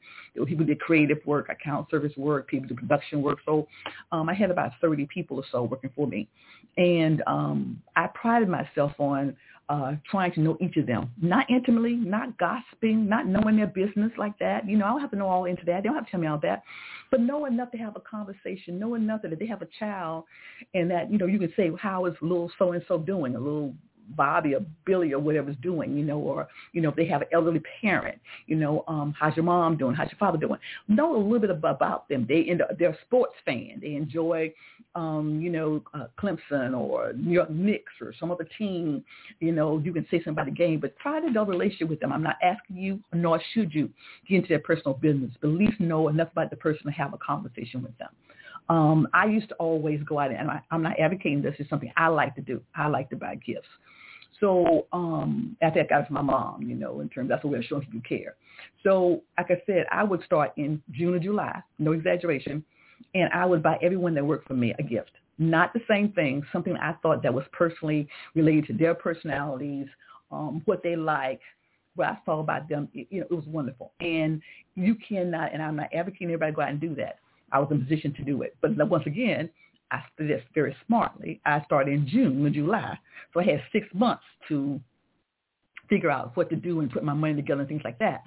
people 0.46 0.66
did 0.66 0.80
creative 0.80 1.18
work, 1.24 1.48
account 1.48 1.88
service 1.90 2.12
work, 2.16 2.48
people 2.48 2.68
did 2.68 2.76
production 2.76 3.22
work. 3.22 3.38
So 3.44 3.66
um, 4.12 4.28
I 4.28 4.34
had 4.34 4.50
about 4.50 4.72
30 4.80 5.06
people 5.06 5.36
or 5.38 5.44
so 5.50 5.62
working 5.62 5.90
for 5.94 6.06
me. 6.06 6.28
And 6.76 7.22
um, 7.26 7.82
I 7.98 8.06
prided 8.14 8.48
myself 8.48 8.92
on 8.98 9.36
uh, 9.68 9.96
trying 10.10 10.32
to 10.32 10.40
know 10.40 10.56
each 10.60 10.76
of 10.76 10.86
them, 10.86 11.10
not 11.20 11.50
intimately, 11.50 11.94
not 11.94 12.38
gossiping, 12.38 13.08
not 13.08 13.26
knowing 13.26 13.56
their 13.56 13.66
business 13.66 14.12
like 14.16 14.38
that. 14.38 14.66
You 14.68 14.78
know, 14.78 14.86
I 14.86 14.90
don't 14.90 15.00
have 15.00 15.10
to 15.10 15.16
know 15.16 15.26
all 15.26 15.44
into 15.46 15.64
that. 15.66 15.82
They 15.82 15.88
don't 15.88 15.96
have 15.96 16.06
to 16.06 16.10
tell 16.10 16.20
me 16.20 16.28
all 16.28 16.38
that, 16.38 16.62
but 17.10 17.20
know 17.20 17.46
enough 17.46 17.72
to 17.72 17.78
have 17.78 17.96
a 17.96 18.00
conversation, 18.00 18.78
know 18.78 18.94
enough 18.94 19.22
that 19.22 19.32
if 19.32 19.38
they 19.40 19.46
have 19.46 19.62
a 19.62 19.68
child 19.78 20.24
and 20.74 20.88
that, 20.90 21.10
you 21.10 21.18
know, 21.18 21.26
you 21.26 21.40
can 21.40 21.52
say, 21.56 21.70
how 21.78 22.06
is 22.06 22.14
little 22.22 22.50
so-and-so 22.56 22.98
doing, 22.98 23.34
a 23.34 23.40
little 23.40 23.74
Bobby 24.16 24.54
or 24.54 24.60
Billy 24.86 25.12
or 25.12 25.18
whatever's 25.18 25.56
doing, 25.62 25.96
you 25.96 26.04
know, 26.04 26.18
or, 26.18 26.48
you 26.72 26.80
know, 26.80 26.88
if 26.88 26.96
they 26.96 27.06
have 27.06 27.22
an 27.22 27.28
elderly 27.32 27.62
parent, 27.80 28.18
you 28.46 28.56
know, 28.56 28.84
um, 28.88 29.14
how's 29.18 29.36
your 29.36 29.44
mom 29.44 29.76
doing? 29.76 29.94
How's 29.94 30.10
your 30.10 30.18
father 30.18 30.38
doing? 30.38 30.58
Know 30.88 31.14
a 31.14 31.18
little 31.18 31.40
bit 31.40 31.50
about 31.50 32.08
them. 32.08 32.24
They, 32.28 32.44
end 32.48 32.62
up, 32.62 32.70
they're 32.78 32.90
a 32.90 32.98
sports 33.06 33.34
fan. 33.44 33.80
They 33.80 33.94
enjoy, 33.94 34.52
um, 34.94 35.40
you 35.40 35.50
know, 35.50 35.82
uh, 35.94 36.06
Clemson 36.18 36.76
or 36.76 37.12
New 37.12 37.32
York 37.32 37.50
Knicks 37.50 37.87
or 38.00 38.12
some 38.18 38.30
other 38.30 38.48
team. 38.58 39.04
You 39.40 39.52
know, 39.52 39.78
you 39.78 39.92
can 39.92 40.04
say 40.10 40.18
something 40.18 40.32
about 40.32 40.46
the 40.46 40.52
game, 40.52 40.80
but 40.80 40.98
try 40.98 41.20
to 41.20 41.30
build 41.30 41.48
a 41.48 41.50
relationship 41.50 41.88
with 41.88 42.00
them. 42.00 42.12
I'm 42.12 42.22
not 42.22 42.36
asking 42.42 42.76
you, 42.76 43.00
nor 43.12 43.40
should 43.54 43.74
you 43.74 43.90
get 44.28 44.36
into 44.36 44.48
their 44.48 44.58
personal 44.60 44.94
business, 44.94 45.32
but 45.40 45.48
at 45.48 45.54
least 45.54 45.80
know 45.80 46.08
enough 46.08 46.28
about 46.32 46.50
the 46.50 46.56
person 46.56 46.86
to 46.86 46.92
have 46.92 47.14
a 47.14 47.18
conversation 47.18 47.82
with 47.82 47.96
them. 47.98 48.08
Um, 48.68 49.08
I 49.14 49.26
used 49.26 49.48
to 49.48 49.54
always 49.54 50.00
go 50.04 50.18
out 50.18 50.30
and 50.30 50.50
I, 50.50 50.60
I'm 50.70 50.82
not 50.82 50.98
advocating 50.98 51.42
this. 51.42 51.54
It's 51.58 51.70
something 51.70 51.92
I 51.96 52.08
like 52.08 52.34
to 52.34 52.42
do. 52.42 52.60
I 52.74 52.88
like 52.88 53.08
to 53.10 53.16
buy 53.16 53.36
gifts. 53.36 53.68
So 54.40 54.86
um, 54.92 55.56
after 55.62 55.80
I 55.80 55.84
got 55.84 56.02
it 56.02 56.06
from 56.06 56.14
my 56.14 56.22
mom, 56.22 56.62
you 56.62 56.74
know, 56.74 57.00
in 57.00 57.08
terms 57.08 57.28
that's 57.28 57.44
a 57.44 57.48
way 57.48 57.58
of 57.58 57.64
showing 57.64 57.86
you 57.92 58.00
care. 58.00 58.36
So 58.84 59.22
like 59.36 59.50
I 59.50 59.60
said, 59.66 59.86
I 59.90 60.04
would 60.04 60.22
start 60.24 60.52
in 60.56 60.80
June 60.92 61.14
or 61.14 61.18
July, 61.18 61.60
no 61.78 61.92
exaggeration, 61.92 62.64
and 63.14 63.32
I 63.32 63.46
would 63.46 63.62
buy 63.62 63.78
everyone 63.82 64.14
that 64.14 64.24
worked 64.24 64.46
for 64.46 64.54
me 64.54 64.74
a 64.78 64.82
gift. 64.82 65.12
Not 65.38 65.72
the 65.72 65.80
same 65.88 66.12
thing, 66.12 66.42
something 66.52 66.76
I 66.76 66.94
thought 67.02 67.22
that 67.22 67.32
was 67.32 67.44
personally 67.52 68.08
related 68.34 68.66
to 68.66 68.72
their 68.72 68.94
personalities, 68.94 69.86
um, 70.32 70.62
what 70.64 70.82
they 70.82 70.96
like, 70.96 71.40
what 71.94 72.08
I 72.08 72.18
saw 72.24 72.40
about 72.40 72.68
them. 72.68 72.88
It, 72.92 73.06
you 73.10 73.20
know, 73.20 73.26
it 73.30 73.34
was 73.34 73.46
wonderful. 73.46 73.92
And 74.00 74.42
you 74.74 74.96
cannot, 74.96 75.52
and 75.52 75.62
I'm 75.62 75.76
not 75.76 75.92
advocating 75.94 76.28
everybody 76.28 76.52
go 76.52 76.62
out 76.62 76.70
and 76.70 76.80
do 76.80 76.94
that. 76.96 77.18
I 77.52 77.58
was 77.60 77.68
in 77.70 77.82
position 77.82 78.12
to 78.14 78.22
do 78.22 78.42
it. 78.42 78.56
But 78.60 78.76
once 78.88 79.06
again, 79.06 79.48
I 79.90 80.02
did 80.18 80.28
this 80.28 80.42
very 80.54 80.76
smartly. 80.86 81.40
I 81.46 81.62
started 81.64 81.94
in 81.94 82.06
June 82.06 82.44
or 82.44 82.50
July. 82.50 82.98
So 83.32 83.40
I 83.40 83.44
had 83.44 83.62
six 83.72 83.86
months 83.94 84.24
to 84.48 84.80
figure 85.88 86.10
out 86.10 86.36
what 86.36 86.50
to 86.50 86.56
do 86.56 86.80
and 86.80 86.90
put 86.90 87.02
my 87.02 87.14
money 87.14 87.34
together 87.34 87.60
and 87.60 87.68
things 87.68 87.82
like 87.84 87.98
that. 87.98 88.22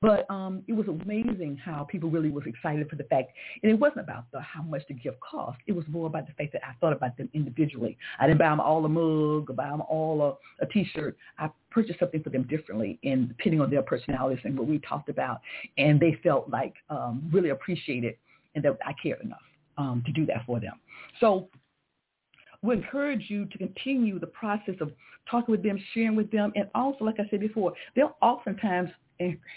But 0.00 0.28
um, 0.30 0.62
it 0.68 0.72
was 0.72 0.86
amazing 0.88 1.58
how 1.62 1.84
people 1.84 2.10
really 2.10 2.30
was 2.30 2.44
excited 2.46 2.88
for 2.88 2.96
the 2.96 3.04
fact, 3.04 3.32
and 3.62 3.70
it 3.70 3.74
wasn't 3.74 4.00
about 4.00 4.24
the, 4.32 4.40
how 4.40 4.62
much 4.62 4.82
the 4.88 4.94
gift 4.94 5.18
cost. 5.20 5.58
It 5.66 5.72
was 5.72 5.84
more 5.88 6.06
about 6.06 6.26
the 6.26 6.32
fact 6.32 6.52
that 6.54 6.62
I 6.64 6.72
thought 6.80 6.94
about 6.94 7.16
them 7.18 7.28
individually. 7.34 7.98
I 8.18 8.26
didn't 8.26 8.38
buy 8.38 8.48
them 8.48 8.60
all 8.60 8.84
a 8.84 8.88
mug 8.88 9.54
buy 9.54 9.68
them 9.68 9.82
all 9.82 10.38
a, 10.60 10.64
a 10.64 10.66
T-shirt. 10.68 11.16
I 11.38 11.50
purchased 11.70 12.00
something 12.00 12.22
for 12.22 12.30
them 12.30 12.44
differently, 12.44 12.98
and 13.04 13.28
depending 13.28 13.60
on 13.60 13.70
their 13.70 13.82
personalities 13.82 14.42
and 14.44 14.58
what 14.58 14.66
we 14.66 14.78
talked 14.78 15.08
about, 15.08 15.40
and 15.76 16.00
they 16.00 16.18
felt 16.22 16.48
like 16.48 16.74
um, 16.88 17.28
really 17.32 17.50
appreciated 17.50 18.16
and 18.54 18.64
that 18.64 18.78
I 18.84 18.92
cared 19.02 19.20
enough 19.20 19.40
um, 19.78 20.02
to 20.06 20.12
do 20.12 20.26
that 20.26 20.44
for 20.46 20.60
them. 20.60 20.74
So 21.20 21.48
we 22.62 22.74
encourage 22.74 23.28
you 23.28 23.44
to 23.46 23.58
continue 23.58 24.18
the 24.18 24.26
process 24.26 24.76
of 24.80 24.92
talking 25.30 25.52
with 25.52 25.62
them, 25.62 25.78
sharing 25.92 26.16
with 26.16 26.30
them, 26.30 26.52
and 26.56 26.68
also, 26.74 27.04
like 27.04 27.18
I 27.18 27.28
said 27.28 27.40
before, 27.40 27.72
they'll 27.94 28.16
oftentimes 28.22 28.90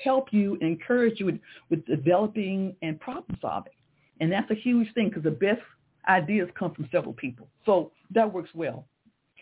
help 0.04 0.28
you 0.32 0.56
encourage 0.62 1.20
you 1.20 1.28
with, 1.28 1.40
with 1.70 1.86
developing 1.86 2.76
and 2.82 3.00
problem 3.00 3.38
solving. 3.42 3.74
And 4.20 4.32
that's 4.32 4.50
a 4.52 4.56
huge 4.56 4.94
thing 4.94 5.10
because 5.10 5.24
the 5.24 5.32
best 5.32 5.62
ideas 6.08 6.50
come 6.58 6.74
from 6.74 6.88
several 6.92 7.14
people. 7.14 7.48
So 7.66 7.92
that 8.12 8.32
works 8.32 8.52
well. 8.54 8.86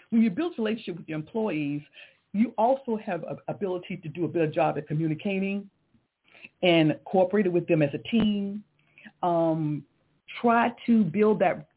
When 0.10 0.22
you 0.22 0.30
build 0.30 0.54
a 0.58 0.62
relationship 0.62 0.98
with 0.98 1.10
your 1.10 1.18
employees, 1.18 1.82
you 2.34 2.54
also 2.58 2.98
have 2.98 3.24
an 3.24 3.38
ability 3.48 3.98
to 3.98 4.10
do 4.10 4.26
a 4.26 4.28
better 4.28 4.48
job 4.48 4.78
at 4.78 4.88
communicating 4.88 5.70
and 6.62 6.98
cooperating 7.06 7.52
with 7.52 7.68
them 7.68 7.82
as 7.82 7.90
a 7.94 7.98
team 7.98 8.64
um, 9.22 9.84
try 10.42 10.72
to 10.86 11.04
build 11.04 11.40
that 11.40 11.68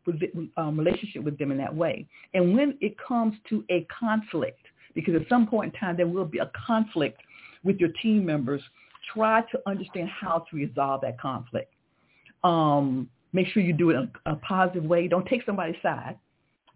um, 0.57 0.79
relationship 0.79 1.23
with 1.23 1.39
them 1.39 1.51
in 1.51 1.59
that 1.59 1.75
way. 1.75 2.07
And 2.35 2.57
when 2.57 2.77
it 2.81 2.97
comes 2.99 3.35
to 3.51 3.65
a 3.71 3.87
conflict, 3.99 4.61
because 4.95 5.15
at 5.15 5.29
some 5.29 5.47
point 5.47 5.75
in 5.75 5.81
time 5.81 5.97
there 5.97 6.07
will 6.07 6.25
be 6.25 6.39
a 6.39 6.51
conflict 6.67 7.21
with 7.65 7.79
your 7.79 7.91
team 8.03 8.25
members, 8.25 8.63
try 9.13 9.43
to 9.53 9.61
understand 9.67 10.09
how 10.09 10.47
to 10.51 10.57
resolve 10.57 11.01
that 11.03 11.21
conflict. 11.21 11.73
Um, 12.45 13.09
make 13.33 13.49
sure 13.49 13.63
you 13.63 13.73
do 13.73 13.91
it 13.91 13.97
in 13.97 14.11
a, 14.27 14.33
a 14.33 14.37
positive 14.37 14.85
way. 14.85 15.09
Don't 15.09 15.27
take 15.27 15.45
somebody's 15.45 15.81
side. 15.83 16.19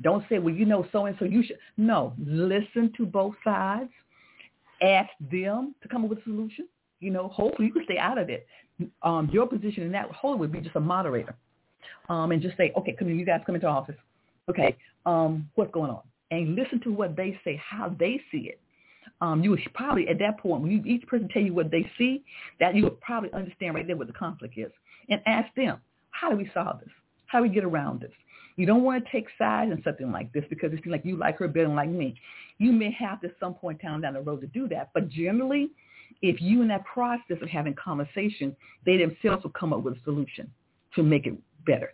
Don't 0.02 0.24
say, 0.28 0.38
well, 0.38 0.54
you 0.54 0.64
know, 0.64 0.86
so-and-so, 0.92 1.26
you 1.26 1.42
should. 1.42 1.58
No, 1.76 2.14
listen 2.18 2.92
to 2.96 3.04
both 3.04 3.34
sides. 3.44 3.90
Ask 4.82 5.10
them 5.30 5.74
to 5.82 5.88
come 5.88 6.04
up 6.04 6.10
with 6.10 6.20
a 6.20 6.22
solution. 6.22 6.66
You 7.00 7.10
know, 7.10 7.28
hopefully 7.28 7.68
you 7.68 7.74
can 7.74 7.84
stay 7.84 7.98
out 7.98 8.18
of 8.18 8.30
it 8.30 8.46
um, 9.02 9.28
your 9.32 9.46
position 9.46 9.84
in 9.84 9.92
that 9.92 10.10
whole 10.10 10.36
would 10.38 10.52
be 10.52 10.60
just 10.60 10.76
a 10.76 10.80
moderator, 10.80 11.34
um, 12.08 12.32
and 12.32 12.42
just 12.42 12.56
say, 12.56 12.72
okay, 12.76 12.94
come 12.98 13.08
in, 13.08 13.18
you 13.18 13.26
guys 13.26 13.40
come 13.46 13.54
into 13.54 13.66
office. 13.66 13.96
Okay, 14.48 14.76
um, 15.06 15.48
what's 15.54 15.70
going 15.72 15.90
on? 15.90 16.02
And 16.30 16.54
listen 16.54 16.80
to 16.82 16.92
what 16.92 17.16
they 17.16 17.38
say, 17.44 17.60
how 17.64 17.94
they 17.98 18.20
see 18.30 18.48
it. 18.48 18.60
Um, 19.20 19.42
you 19.42 19.50
would 19.50 19.60
probably 19.74 20.08
at 20.08 20.18
that 20.20 20.38
point, 20.38 20.62
when 20.62 20.70
you, 20.70 20.82
each 20.84 21.06
person 21.06 21.28
tell 21.28 21.42
you 21.42 21.52
what 21.52 21.70
they 21.70 21.90
see, 21.98 22.22
that 22.58 22.74
you 22.74 22.84
would 22.84 23.00
probably 23.00 23.32
understand 23.32 23.74
right 23.74 23.86
there 23.86 23.96
what 23.96 24.06
the 24.06 24.12
conflict 24.12 24.56
is, 24.56 24.70
and 25.08 25.20
ask 25.26 25.52
them, 25.54 25.78
how 26.10 26.30
do 26.30 26.36
we 26.36 26.50
solve 26.54 26.80
this? 26.80 26.88
How 27.26 27.38
do 27.38 27.42
we 27.42 27.54
get 27.54 27.64
around 27.64 28.00
this? 28.00 28.12
You 28.56 28.66
don't 28.66 28.82
want 28.82 29.04
to 29.04 29.10
take 29.10 29.26
sides 29.38 29.70
in 29.70 29.82
something 29.84 30.10
like 30.10 30.32
this 30.32 30.44
because 30.50 30.72
it 30.72 30.76
seems 30.76 30.92
like 30.92 31.04
you 31.04 31.16
like 31.16 31.38
her 31.38 31.48
better 31.48 31.66
than 31.66 31.76
like 31.76 31.88
me. 31.88 32.14
You 32.58 32.72
may 32.72 32.90
have 32.92 33.20
to 33.22 33.30
some 33.38 33.54
point 33.54 33.80
down 33.80 34.00
down 34.00 34.14
the 34.14 34.20
road 34.20 34.40
to 34.42 34.46
do 34.48 34.68
that, 34.68 34.90
but 34.92 35.08
generally, 35.08 35.70
if 36.22 36.40
you 36.40 36.60
in 36.62 36.68
that 36.68 36.84
process 36.84 37.38
of 37.40 37.48
having 37.48 37.74
conversation, 37.74 38.54
they 38.84 38.96
themselves 38.96 39.44
will 39.44 39.50
come 39.50 39.72
up 39.72 39.82
with 39.82 39.96
a 39.96 40.02
solution 40.04 40.50
to 40.94 41.02
make 41.02 41.26
it 41.26 41.34
better. 41.66 41.90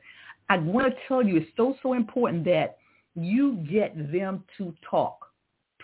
I 0.48 0.58
want 0.58 0.92
to 0.92 1.00
tell 1.08 1.24
you 1.24 1.36
it's 1.36 1.50
so, 1.56 1.74
so 1.82 1.92
important 1.94 2.44
that 2.44 2.78
you 3.14 3.64
get 3.70 3.96
them 4.12 4.44
to 4.58 4.74
talk 4.88 5.26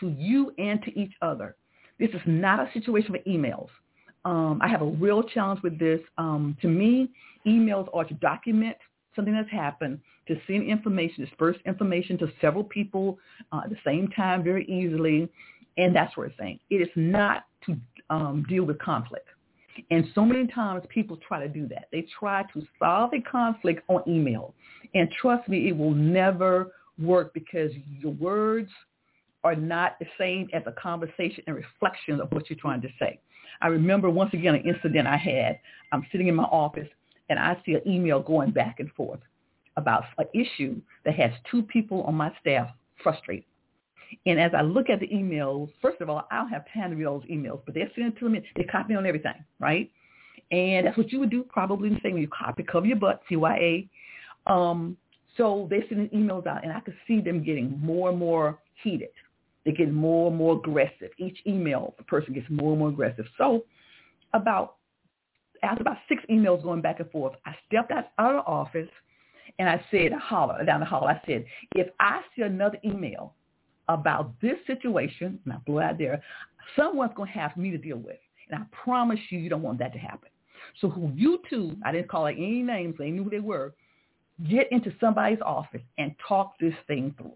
to 0.01 0.15
you 0.19 0.53
and 0.59 0.83
to 0.83 0.99
each 0.99 1.13
other. 1.23 1.57
This 1.99 2.11
is 2.11 2.21
not 2.27 2.61
a 2.61 2.71
situation 2.73 3.13
for 3.13 3.31
emails. 3.31 3.69
Um, 4.25 4.61
I 4.63 4.69
have 4.69 4.83
a 4.83 4.87
real 4.87 5.23
challenge 5.23 5.63
with 5.63 5.79
this. 5.79 6.01
Um, 6.19 6.57
to 6.63 6.69
me, 6.69 7.11
emails 7.47 7.89
are 7.93 8.05
to 8.05 8.15
document 8.15 8.77
something 9.17 9.35
that's 9.35 9.51
happened, 9.51 10.01
to 10.29 10.37
send 10.47 10.69
information, 10.69 11.25
disperse 11.25 11.57
information 11.67 12.19
to 12.19 12.29
several 12.41 12.65
people 12.65 13.19
uh, 13.53 13.63
at 13.65 13.71
the 13.71 13.77
same 13.85 14.09
time 14.09 14.43
very 14.43 14.65
easily, 14.67 15.29
and 15.77 15.95
that 15.95 16.15
sort 16.15 16.31
of 16.31 16.37
thing. 16.37 16.59
It 16.71 16.77
is 16.77 16.89
not 16.97 17.45
to 17.67 17.77
um, 18.11 18.45
deal 18.49 18.65
with 18.65 18.79
conflict. 18.79 19.29
And 19.91 20.07
so 20.15 20.25
many 20.25 20.47
times 20.47 20.85
people 20.89 21.19
try 21.27 21.41
to 21.41 21.49
do 21.49 21.67
that. 21.69 21.87
They 21.93 22.07
try 22.19 22.45
to 22.55 22.63
solve 22.79 23.13
a 23.15 23.21
conflict 23.21 23.83
on 23.89 24.03
email. 24.07 24.55
And 24.95 25.11
trust 25.21 25.49
me, 25.49 25.69
it 25.69 25.77
will 25.77 25.95
never 25.95 26.73
work 26.99 27.33
because 27.35 27.71
your 27.99 28.13
words 28.13 28.71
are 29.45 29.57
not 29.57 29.99
the 29.99 30.07
same 30.19 30.49
as 30.53 30.63
a 30.67 30.73
conversation 30.73 31.43
and 31.47 31.57
reflection 31.57 32.21
of 32.21 32.31
what 32.33 32.49
you're 32.49 32.59
trying 32.59 32.81
to 32.83 32.89
say. 32.99 33.19
I 33.61 33.69
remember 33.69 34.11
once 34.11 34.33
again 34.35 34.55
an 34.55 34.63
incident 34.63 35.07
I 35.07 35.17
had. 35.17 35.59
I'm 35.91 36.07
sitting 36.13 36.29
in 36.29 36.35
my 36.35 36.45
office 36.45 36.89
and 37.29 37.39
I 37.39 37.57
see 37.65 37.75
an 37.75 37.83
email 37.87 38.21
going 38.21 38.51
back 38.51 38.77
and 38.79 38.91
forth 38.93 39.21
about 39.77 40.05
an 40.19 40.27
issue 40.35 40.81
that 41.05 41.15
has 41.15 41.31
two 41.51 41.63
people 41.63 42.03
on 42.03 42.15
my 42.15 42.33
staff 42.41 42.69
frustrated. 43.03 43.45
And 44.27 44.41
as 44.41 44.53
I 44.57 44.63
look 44.63 44.91
at 44.91 45.01
the 45.01 45.09
emails, 45.09 45.71
first 45.81 46.01
of 46.01 46.11
all, 46.11 46.27
I 46.31 46.39
don't 46.39 46.49
have 46.49 46.65
time 46.75 46.91
to 46.91 46.97
read 46.97 47.07
all 47.07 47.21
those 47.21 47.29
emails, 47.29 47.61
but 47.65 47.75
they're 47.75 47.91
sending 47.95 48.15
to 48.19 48.29
me. 48.29 48.43
They 48.57 48.65
copy 48.65 48.95
on 48.95 49.07
everything, 49.07 49.45
right? 49.59 49.91
And 50.51 50.87
that's 50.87 50.97
what 50.97 51.11
you 51.11 51.19
would 51.21 51.31
do 51.31 51.45
probably 51.45 51.89
the 51.89 51.99
same 52.03 52.13
when 52.13 52.23
you 52.23 52.29
copy, 52.29 52.63
cover 52.63 52.87
your 52.87 52.97
butt, 52.97 53.23
CYA. 53.31 53.89
Um, 54.47 54.97
so 55.37 55.67
they're 55.71 55.85
sending 55.89 56.09
emails 56.09 56.47
out, 56.47 56.63
and 56.63 56.73
I 56.73 56.81
could 56.81 56.97
see 57.07 57.21
them 57.21 57.43
getting 57.43 57.81
more 57.81 58.11
and 58.11 58.19
more 58.19 58.59
heated. 58.83 59.09
They 59.65 59.73
get 59.73 59.93
more 59.93 60.29
and 60.29 60.37
more 60.37 60.57
aggressive. 60.57 61.11
Each 61.19 61.39
email, 61.47 61.95
the 61.97 62.05
person 62.05 62.35
gets 62.35 62.47
more 62.51 62.71
and 62.71 62.81
more 62.81 62.89
aggressive. 62.89 63.27
So 63.39 63.65
about 64.35 64.77
after 65.63 65.83
about 65.83 65.99
six 66.09 66.23
emails 66.29 66.63
going 66.63 66.81
back 66.81 67.01
and 67.01 67.11
forth, 67.11 67.35
I 67.47 67.55
stepped 67.69 67.93
out 67.93 68.07
of 68.19 68.35
the 68.35 68.51
office 68.51 68.89
and 69.59 69.69
I 69.69 69.85
said, 69.91 70.13
holler, 70.13 70.65
down 70.65 70.81
the 70.81 70.87
hall, 70.87 71.07
I 71.07 71.21
said, 71.27 71.45
if 71.77 71.89
I 72.01 72.21
see 72.35 72.43
another 72.43 72.79
email 72.85 73.35
about 73.89 74.33
this 74.41 74.57
situation, 74.67 75.39
and 75.45 75.53
I 75.53 75.57
blew 75.67 75.81
out 75.81 75.99
there, 75.99 76.23
someone's 76.77 77.13
going 77.15 77.33
to 77.33 77.39
have 77.39 77.57
me 77.57 77.71
to 77.71 77.79
deal 77.79 77.99
with. 77.99 78.19
And 78.51 78.63
I 78.63 78.67
promise 78.85 79.19
you, 79.31 79.39
you 79.39 79.49
don't 79.49 79.63
want 79.63 79.79
that 79.79 79.93
to 79.93 79.99
happen. 79.99 80.29
So 80.81 80.89
who 80.89 81.13
you 81.15 81.41
two, 81.51 81.77
I 81.85 81.93
didn't 81.93 82.09
call 82.09 82.27
out 82.27 82.35
any 82.35 82.63
names, 82.63 82.95
they 82.99 83.11
knew 83.11 83.25
who 83.25 83.31
they 83.31 83.41
were, 83.41 83.75
get 84.49 84.71
into 84.71 84.93
somebody's 85.01 85.41
office 85.45 85.83
and 85.99 86.15
talk 86.27 86.55
this 86.61 86.75
thing 86.87 87.15
through. 87.19 87.33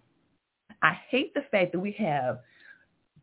I 0.83 0.97
hate 1.09 1.35
the 1.35 1.43
fact 1.51 1.73
that 1.73 1.79
we 1.79 1.93
have 1.99 2.41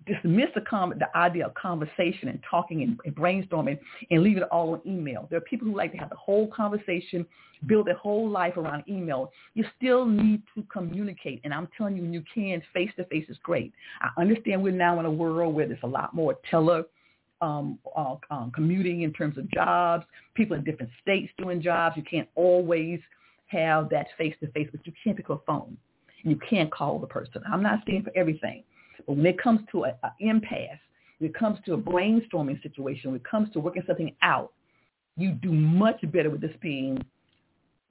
dismiss 0.05 0.50
the, 0.55 0.62
com- 0.62 0.93
the 0.98 1.17
idea 1.17 1.45
of 1.45 1.53
conversation 1.53 2.29
and 2.29 2.39
talking 2.50 2.83
and, 2.83 3.00
and 3.05 3.15
brainstorming 3.15 3.79
and 4.12 4.24
leave 4.24 4.38
it 4.38 4.43
all 4.51 4.74
on 4.74 4.81
email. 4.86 5.27
There 5.29 5.38
are 5.38 5.41
people 5.41 5.67
who 5.67 5.75
like 5.75 5.91
to 5.93 5.98
have 5.98 6.10
the 6.10 6.15
whole 6.15 6.48
conversation, 6.48 7.25
build 7.65 7.88
their 7.88 7.95
whole 7.95 8.29
life 8.29 8.57
around 8.57 8.83
email. 8.88 9.31
You 9.53 9.65
still 9.77 10.05
need 10.05 10.41
to 10.55 10.63
communicate. 10.72 11.41
And 11.43 11.53
I'm 11.53 11.67
telling 11.77 11.95
you, 11.95 12.01
when 12.03 12.13
you 12.13 12.24
can, 12.33 12.62
face-to-face 12.74 13.25
is 13.29 13.38
great. 13.43 13.74
I 14.01 14.10
understand 14.19 14.62
we're 14.62 14.74
now 14.74 15.00
in 15.00 15.05
a 15.05 15.12
world 15.12 15.53
where 15.55 15.67
there's 15.67 15.79
a 15.83 15.88
lot 15.88 16.13
more 16.13 16.38
tele 16.50 16.83
um, 17.41 17.77
uh, 17.95 18.15
um, 18.31 18.51
commuting 18.55 19.01
in 19.01 19.12
terms 19.12 19.38
of 19.38 19.50
jobs, 19.51 20.05
people 20.33 20.55
in 20.55 20.63
different 20.63 20.91
states 21.01 21.31
doing 21.38 21.62
jobs. 21.62 21.98
You 21.98 22.03
can't 22.03 22.29
always 22.36 23.00
have 23.48 23.89
that 23.89 24.07
face-to-face, 24.17 24.69
but 24.72 24.86
you 24.86 24.93
can't 25.03 25.17
pick 25.17 25.29
up 25.29 25.41
a 25.41 25.45
phone. 25.45 25.77
You 26.24 26.39
can't 26.50 26.72
call 26.72 27.00
the 27.00 27.07
person. 27.07 27.43
I'm 27.51 27.62
not 27.62 27.79
saying 27.86 28.03
for 28.03 28.12
everything. 28.15 28.63
But 29.05 29.17
when 29.17 29.25
it 29.25 29.41
comes 29.41 29.62
to 29.71 29.85
an 29.85 29.93
impasse, 30.19 30.79
when 31.19 31.29
it 31.29 31.35
comes 31.38 31.59
to 31.65 31.73
a 31.73 31.77
brainstorming 31.77 32.62
situation, 32.62 33.12
when 33.12 33.19
it 33.19 33.25
comes 33.29 33.51
to 33.53 33.59
working 33.59 33.83
something 33.88 34.15
out, 34.21 34.53
you 35.15 35.31
do 35.31 35.51
much 35.51 36.00
better 36.12 36.29
with 36.29 36.41
this 36.41 36.55
being 36.62 37.03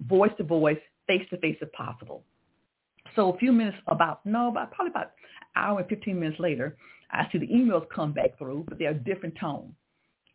voice 0.06 0.32
to 0.38 0.44
voice, 0.44 0.78
face 1.06 1.26
to 1.30 1.36
face 1.38 1.56
if 1.60 1.70
possible. 1.72 2.24
So 3.14 3.32
a 3.32 3.38
few 3.38 3.52
minutes 3.52 3.76
about, 3.86 4.24
no, 4.24 4.48
about 4.48 4.72
probably 4.72 4.90
about 4.90 5.12
an 5.54 5.62
hour 5.62 5.80
and 5.80 5.88
15 5.88 6.18
minutes 6.18 6.40
later, 6.40 6.76
I 7.10 7.28
see 7.30 7.38
the 7.38 7.46
emails 7.46 7.86
come 7.94 8.12
back 8.12 8.38
through, 8.38 8.64
but 8.68 8.78
they're 8.78 8.92
a 8.92 8.94
different 8.94 9.36
tone. 9.38 9.74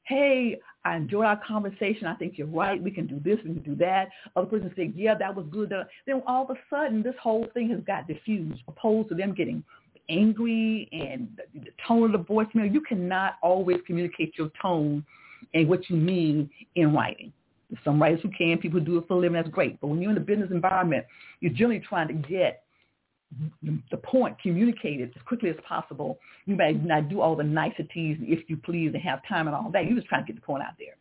Hey, 0.03 0.59
I 0.85 0.95
enjoyed 0.95 1.25
our 1.25 1.41
conversation. 1.45 2.07
I 2.07 2.15
think 2.15 2.37
you're 2.37 2.47
right. 2.47 2.81
We 2.81 2.91
can 2.91 3.07
do 3.07 3.19
this. 3.19 3.39
We 3.43 3.55
can 3.55 3.63
do 3.63 3.75
that. 3.75 4.09
Other 4.35 4.47
person 4.47 4.71
said, 4.75 4.93
yeah, 4.95 5.15
that 5.15 5.35
was 5.35 5.45
good. 5.51 5.73
Then 6.05 6.21
all 6.25 6.43
of 6.43 6.51
a 6.51 6.59
sudden, 6.69 7.03
this 7.03 7.15
whole 7.21 7.47
thing 7.53 7.69
has 7.71 7.81
got 7.85 8.07
diffused, 8.07 8.61
opposed 8.69 9.09
to 9.09 9.15
them 9.15 9.33
getting 9.33 9.63
angry 10.09 10.89
and 10.91 11.27
the 11.53 11.71
tone 11.87 12.13
of 12.13 12.25
the 12.25 12.33
voicemail. 12.33 12.71
You 12.71 12.81
cannot 12.81 13.35
always 13.41 13.77
communicate 13.85 14.37
your 14.37 14.49
tone 14.61 15.05
and 15.53 15.67
what 15.67 15.89
you 15.89 15.95
mean 15.95 16.49
in 16.75 16.93
writing. 16.93 17.31
some 17.83 18.01
writers 18.01 18.19
who 18.23 18.29
can, 18.37 18.57
people 18.57 18.79
who 18.79 18.85
do 18.85 18.97
it 18.97 19.07
for 19.07 19.15
a 19.15 19.17
living, 19.17 19.33
that's 19.33 19.49
great. 19.49 19.79
But 19.81 19.87
when 19.87 20.01
you're 20.01 20.11
in 20.11 20.17
a 20.17 20.21
business 20.21 20.49
environment, 20.51 21.05
you're 21.41 21.53
generally 21.53 21.79
trying 21.79 22.07
to 22.07 22.13
get 22.13 22.63
the 23.91 23.97
point 23.97 24.39
communicated 24.39 25.11
as 25.15 25.21
quickly 25.23 25.49
as 25.49 25.55
possible. 25.67 26.17
You 26.45 26.55
may 26.55 26.73
not 26.73 27.09
do 27.09 27.19
all 27.19 27.35
the 27.35 27.43
niceties, 27.43 28.17
if 28.21 28.49
you 28.49 28.55
please, 28.57 28.91
and 28.93 29.03
have 29.03 29.19
time 29.27 29.47
and 29.47 29.55
all 29.55 29.69
that. 29.71 29.85
You're 29.85 29.95
just 29.95 30.07
trying 30.07 30.25
to 30.25 30.31
get 30.31 30.39
the 30.39 30.45
point 30.45 30.63
out 30.63 30.73
there. 30.79 30.95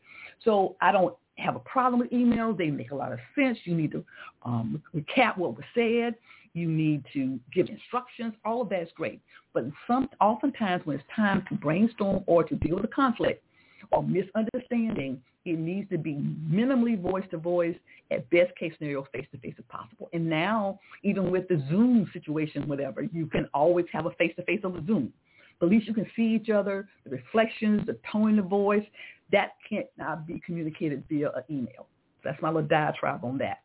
So 0.44 0.76
I 0.80 0.90
don't 0.90 1.14
have 1.38 1.54
a 1.54 1.60
problem 1.60 2.00
with 2.00 2.10
emails. 2.10 2.58
They 2.58 2.70
make 2.70 2.90
a 2.90 2.96
lot 2.96 3.12
of 3.12 3.18
sense. 3.34 3.58
You 3.64 3.74
need 3.76 3.92
to 3.92 4.04
um, 4.42 4.82
recap 4.94 5.38
what 5.38 5.54
was 5.56 5.64
said. 5.74 6.14
You 6.56 6.68
need 6.68 7.04
to 7.12 7.38
give 7.52 7.68
instructions. 7.68 8.32
All 8.46 8.62
of 8.62 8.70
that 8.70 8.80
is 8.80 8.88
great. 8.96 9.20
But 9.52 9.64
some, 9.86 10.08
oftentimes 10.22 10.86
when 10.86 10.96
it's 10.96 11.06
time 11.14 11.44
to 11.50 11.54
brainstorm 11.54 12.24
or 12.26 12.44
to 12.44 12.54
deal 12.54 12.76
with 12.76 12.86
a 12.86 12.88
conflict 12.88 13.44
or 13.92 14.02
misunderstanding, 14.02 15.20
it 15.44 15.58
needs 15.58 15.90
to 15.90 15.98
be 15.98 16.14
minimally 16.50 16.98
voice 16.98 17.24
to 17.30 17.36
voice, 17.36 17.76
at 18.10 18.28
best 18.30 18.56
case 18.56 18.72
scenario, 18.78 19.06
face 19.12 19.26
to 19.32 19.38
face 19.38 19.52
if 19.58 19.68
possible. 19.68 20.08
And 20.14 20.30
now, 20.30 20.80
even 21.02 21.30
with 21.30 21.46
the 21.48 21.62
Zoom 21.68 22.08
situation, 22.14 22.66
whatever, 22.66 23.02
you 23.02 23.26
can 23.26 23.50
always 23.52 23.84
have 23.92 24.06
a 24.06 24.10
face 24.12 24.32
to 24.36 24.42
face 24.44 24.60
over 24.64 24.80
Zoom. 24.86 25.12
But 25.60 25.66
at 25.66 25.72
least 25.72 25.86
you 25.86 25.92
can 25.92 26.06
see 26.16 26.34
each 26.34 26.48
other, 26.48 26.88
the 27.04 27.10
reflections, 27.10 27.84
the 27.86 27.98
tone 28.10 28.30
in 28.30 28.36
the 28.36 28.42
voice. 28.42 28.84
That 29.30 29.56
can't 29.68 29.86
be 30.26 30.40
communicated 30.46 31.04
via 31.06 31.32
an 31.32 31.42
email. 31.50 31.86
That's 32.24 32.40
my 32.40 32.48
little 32.48 32.66
diatribe 32.66 33.24
on 33.24 33.36
that. 33.38 33.58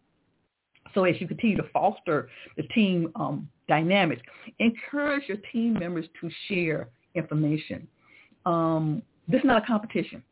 So 0.93 1.03
as 1.05 1.19
you 1.19 1.27
continue 1.27 1.57
to 1.57 1.67
foster 1.73 2.29
the 2.57 2.63
team 2.63 3.11
um, 3.15 3.49
dynamics, 3.67 4.21
encourage 4.59 5.27
your 5.27 5.37
team 5.51 5.73
members 5.73 6.05
to 6.21 6.29
share 6.47 6.89
information. 7.15 7.87
Um, 8.45 9.01
this 9.27 9.39
is 9.39 9.45
not 9.45 9.63
a 9.63 9.65
competition 9.65 10.23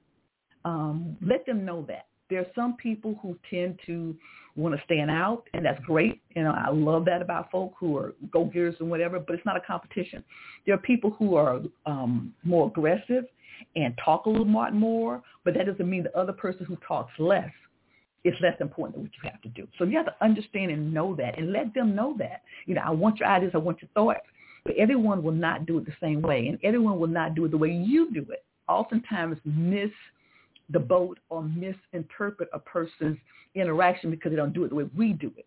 um, 0.65 1.17
let 1.25 1.45
them 1.45 1.65
know 1.65 1.85
that. 1.87 2.07
There 2.29 2.39
are 2.39 2.47
some 2.53 2.75
people 2.77 3.17
who 3.21 3.37
tend 3.49 3.79
to 3.87 4.15
want 4.55 4.75
to 4.75 4.83
stand 4.83 5.09
out, 5.09 5.45
and 5.53 5.65
that's 5.65 5.83
great. 5.83 6.21
You 6.35 6.43
know, 6.43 6.51
I 6.51 6.69
love 6.69 7.05
that 7.05 7.21
about 7.21 7.49
folk 7.49 7.73
who 7.79 7.97
are 7.97 8.13
go-getters 8.31 8.75
and 8.79 8.89
whatever, 8.89 9.19
but 9.19 9.33
it's 9.33 9.45
not 9.45 9.57
a 9.57 9.61
competition. 9.61 10.23
There 10.65 10.75
are 10.75 10.79
people 10.79 11.11
who 11.17 11.35
are 11.35 11.61
um, 11.87 12.33
more 12.43 12.67
aggressive 12.67 13.23
and 13.75 13.97
talk 14.03 14.25
a 14.25 14.29
little 14.29 14.45
more, 14.45 14.69
more, 14.71 15.23
but 15.43 15.55
that 15.55 15.65
doesn't 15.65 15.89
mean 15.89 16.03
the 16.03 16.17
other 16.17 16.33
person 16.33 16.65
who 16.65 16.77
talks 16.87 17.11
less 17.17 17.49
is 18.23 18.33
less 18.41 18.55
important 18.59 18.95
than 18.95 19.03
what 19.03 19.11
you 19.21 19.29
have 19.29 19.41
to 19.41 19.49
do. 19.49 19.67
So 19.77 19.85
you 19.85 19.97
have 19.97 20.05
to 20.07 20.15
understand 20.21 20.71
and 20.71 20.93
know 20.93 21.15
that 21.15 21.37
and 21.37 21.51
let 21.51 21.73
them 21.73 21.95
know 21.95 22.15
that. 22.19 22.41
You 22.65 22.75
know, 22.75 22.81
I 22.85 22.91
want 22.91 23.19
your 23.19 23.29
ideas, 23.29 23.51
I 23.53 23.57
want 23.59 23.81
your 23.81 23.89
thoughts, 23.93 24.25
but 24.65 24.75
everyone 24.75 25.23
will 25.23 25.31
not 25.31 25.65
do 25.65 25.77
it 25.77 25.85
the 25.85 25.93
same 26.01 26.21
way, 26.21 26.47
and 26.47 26.59
everyone 26.63 26.99
will 26.99 27.07
not 27.07 27.35
do 27.35 27.45
it 27.45 27.51
the 27.51 27.57
way 27.57 27.69
you 27.69 28.11
do 28.11 28.25
it. 28.29 28.43
Oftentimes 28.67 29.37
miss 29.45 29.89
the 30.69 30.79
boat 30.79 31.19
or 31.29 31.43
misinterpret 31.43 32.49
a 32.53 32.59
person's 32.59 33.17
interaction 33.55 34.11
because 34.11 34.31
they 34.31 34.35
don't 34.35 34.53
do 34.53 34.63
it 34.65 34.69
the 34.69 34.75
way 34.75 34.89
we 34.95 35.13
do 35.13 35.31
it. 35.37 35.45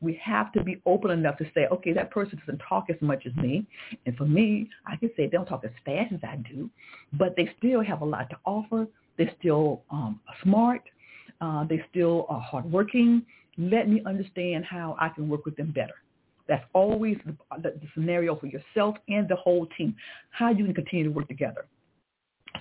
We 0.00 0.20
have 0.22 0.52
to 0.52 0.62
be 0.62 0.82
open 0.84 1.10
enough 1.10 1.38
to 1.38 1.44
say, 1.54 1.66
okay, 1.70 1.92
that 1.92 2.10
person 2.10 2.38
doesn't 2.38 2.60
talk 2.68 2.86
as 2.90 2.96
much 3.00 3.24
as 3.26 3.34
me. 3.36 3.66
And 4.04 4.16
for 4.16 4.26
me, 4.26 4.68
I 4.86 4.96
can 4.96 5.08
say 5.16 5.26
they 5.26 5.28
don't 5.28 5.46
talk 5.46 5.64
as 5.64 5.70
fast 5.84 6.12
as 6.12 6.20
I 6.22 6.36
do, 6.36 6.68
but 7.12 7.36
they 7.36 7.50
still 7.58 7.80
have 7.82 8.02
a 8.02 8.04
lot 8.04 8.28
to 8.30 8.36
offer. 8.44 8.86
They're 9.16 9.32
still 9.38 9.82
um, 9.90 10.20
smart. 10.42 10.82
Uh, 11.40 11.64
they 11.64 11.82
still 11.90 12.26
are 12.28 12.40
hardworking. 12.40 13.24
Let 13.56 13.88
me 13.88 14.02
understand 14.06 14.64
how 14.64 14.96
I 15.00 15.08
can 15.08 15.28
work 15.28 15.44
with 15.44 15.56
them 15.56 15.72
better. 15.72 15.94
That's 16.48 16.64
always 16.74 17.16
the, 17.24 17.34
the, 17.62 17.80
scenario 17.94 18.36
for 18.36 18.46
yourself 18.46 18.96
and 19.08 19.26
the 19.28 19.36
whole 19.36 19.66
team. 19.78 19.96
How 20.30 20.50
you 20.50 20.64
can 20.64 20.74
continue 20.74 21.04
to 21.04 21.10
work 21.10 21.28
together. 21.28 21.66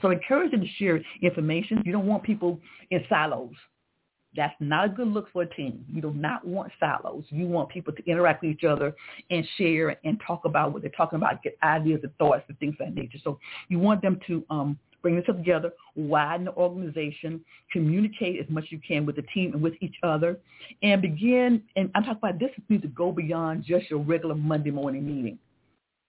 So 0.01 0.09
encourage 0.11 0.51
them 0.51 0.61
to 0.61 0.67
share 0.77 1.01
information. 1.21 1.81
You 1.85 1.91
don't 1.91 2.07
want 2.07 2.23
people 2.23 2.59
in 2.91 3.03
silos. 3.09 3.53
That's 4.35 4.55
not 4.59 4.85
a 4.85 4.89
good 4.89 5.07
look 5.07 5.31
for 5.31 5.43
a 5.43 5.49
team. 5.49 5.85
You 5.87 6.01
do 6.01 6.13
not 6.13 6.45
want 6.45 6.71
silos. 6.79 7.25
You 7.29 7.45
want 7.45 7.69
people 7.69 7.93
to 7.93 8.03
interact 8.09 8.41
with 8.41 8.51
each 8.51 8.63
other 8.63 8.95
and 9.29 9.47
share 9.57 9.97
and 10.03 10.19
talk 10.25 10.45
about 10.45 10.73
what 10.73 10.81
they're 10.81 10.91
talking 10.91 11.17
about, 11.17 11.43
get 11.43 11.57
ideas 11.61 11.99
and 12.03 12.15
thoughts 12.17 12.43
and 12.47 12.57
things 12.57 12.75
of 12.79 12.87
that 12.87 12.95
nature. 12.95 13.19
So 13.23 13.37
you 13.69 13.77
want 13.77 14.01
them 14.01 14.19
to 14.27 14.43
um, 14.49 14.79
bring 15.03 15.17
this 15.17 15.25
together, 15.25 15.71
widen 15.95 16.45
the 16.45 16.53
organization, 16.53 17.41
communicate 17.71 18.39
as 18.39 18.49
much 18.49 18.63
as 18.63 18.71
you 18.71 18.79
can 18.87 19.05
with 19.05 19.17
the 19.17 19.21
team 19.33 19.53
and 19.53 19.61
with 19.61 19.73
each 19.81 19.95
other, 20.01 20.39
and 20.81 21.01
begin, 21.01 21.61
and 21.75 21.91
I'm 21.93 22.03
talking 22.03 22.17
about 22.23 22.39
this 22.39 22.49
needs 22.69 22.81
to 22.81 22.87
go 22.87 23.11
beyond 23.11 23.65
just 23.65 23.91
your 23.91 23.99
regular 23.99 24.33
Monday 24.33 24.71
morning 24.71 25.05
meeting. 25.05 25.37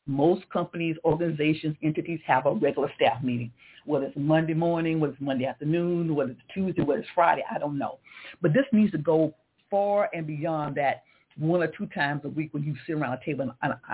Most 0.06 0.48
companies, 0.50 0.96
organizations, 1.04 1.76
entities 1.82 2.20
have 2.26 2.46
a 2.46 2.52
regular 2.52 2.90
staff 2.94 3.22
meeting, 3.22 3.50
whether 3.84 4.06
it's 4.06 4.16
Monday 4.16 4.54
morning, 4.54 5.00
whether 5.00 5.12
it's 5.12 5.20
Monday 5.20 5.44
afternoon, 5.44 6.14
whether 6.14 6.30
it's 6.30 6.40
Tuesday, 6.54 6.82
whether 6.82 7.00
it's 7.00 7.08
Friday, 7.14 7.42
I 7.50 7.58
don't 7.58 7.78
know. 7.78 7.98
But 8.40 8.52
this 8.52 8.64
needs 8.72 8.92
to 8.92 8.98
go 8.98 9.34
far 9.70 10.08
and 10.14 10.26
beyond 10.26 10.76
that 10.76 11.02
one 11.38 11.62
or 11.62 11.68
two 11.68 11.86
times 11.86 12.22
a 12.24 12.28
week 12.28 12.52
when 12.52 12.62
you 12.62 12.74
sit 12.86 12.94
around 12.94 13.12
a 13.14 13.24
table 13.24 13.52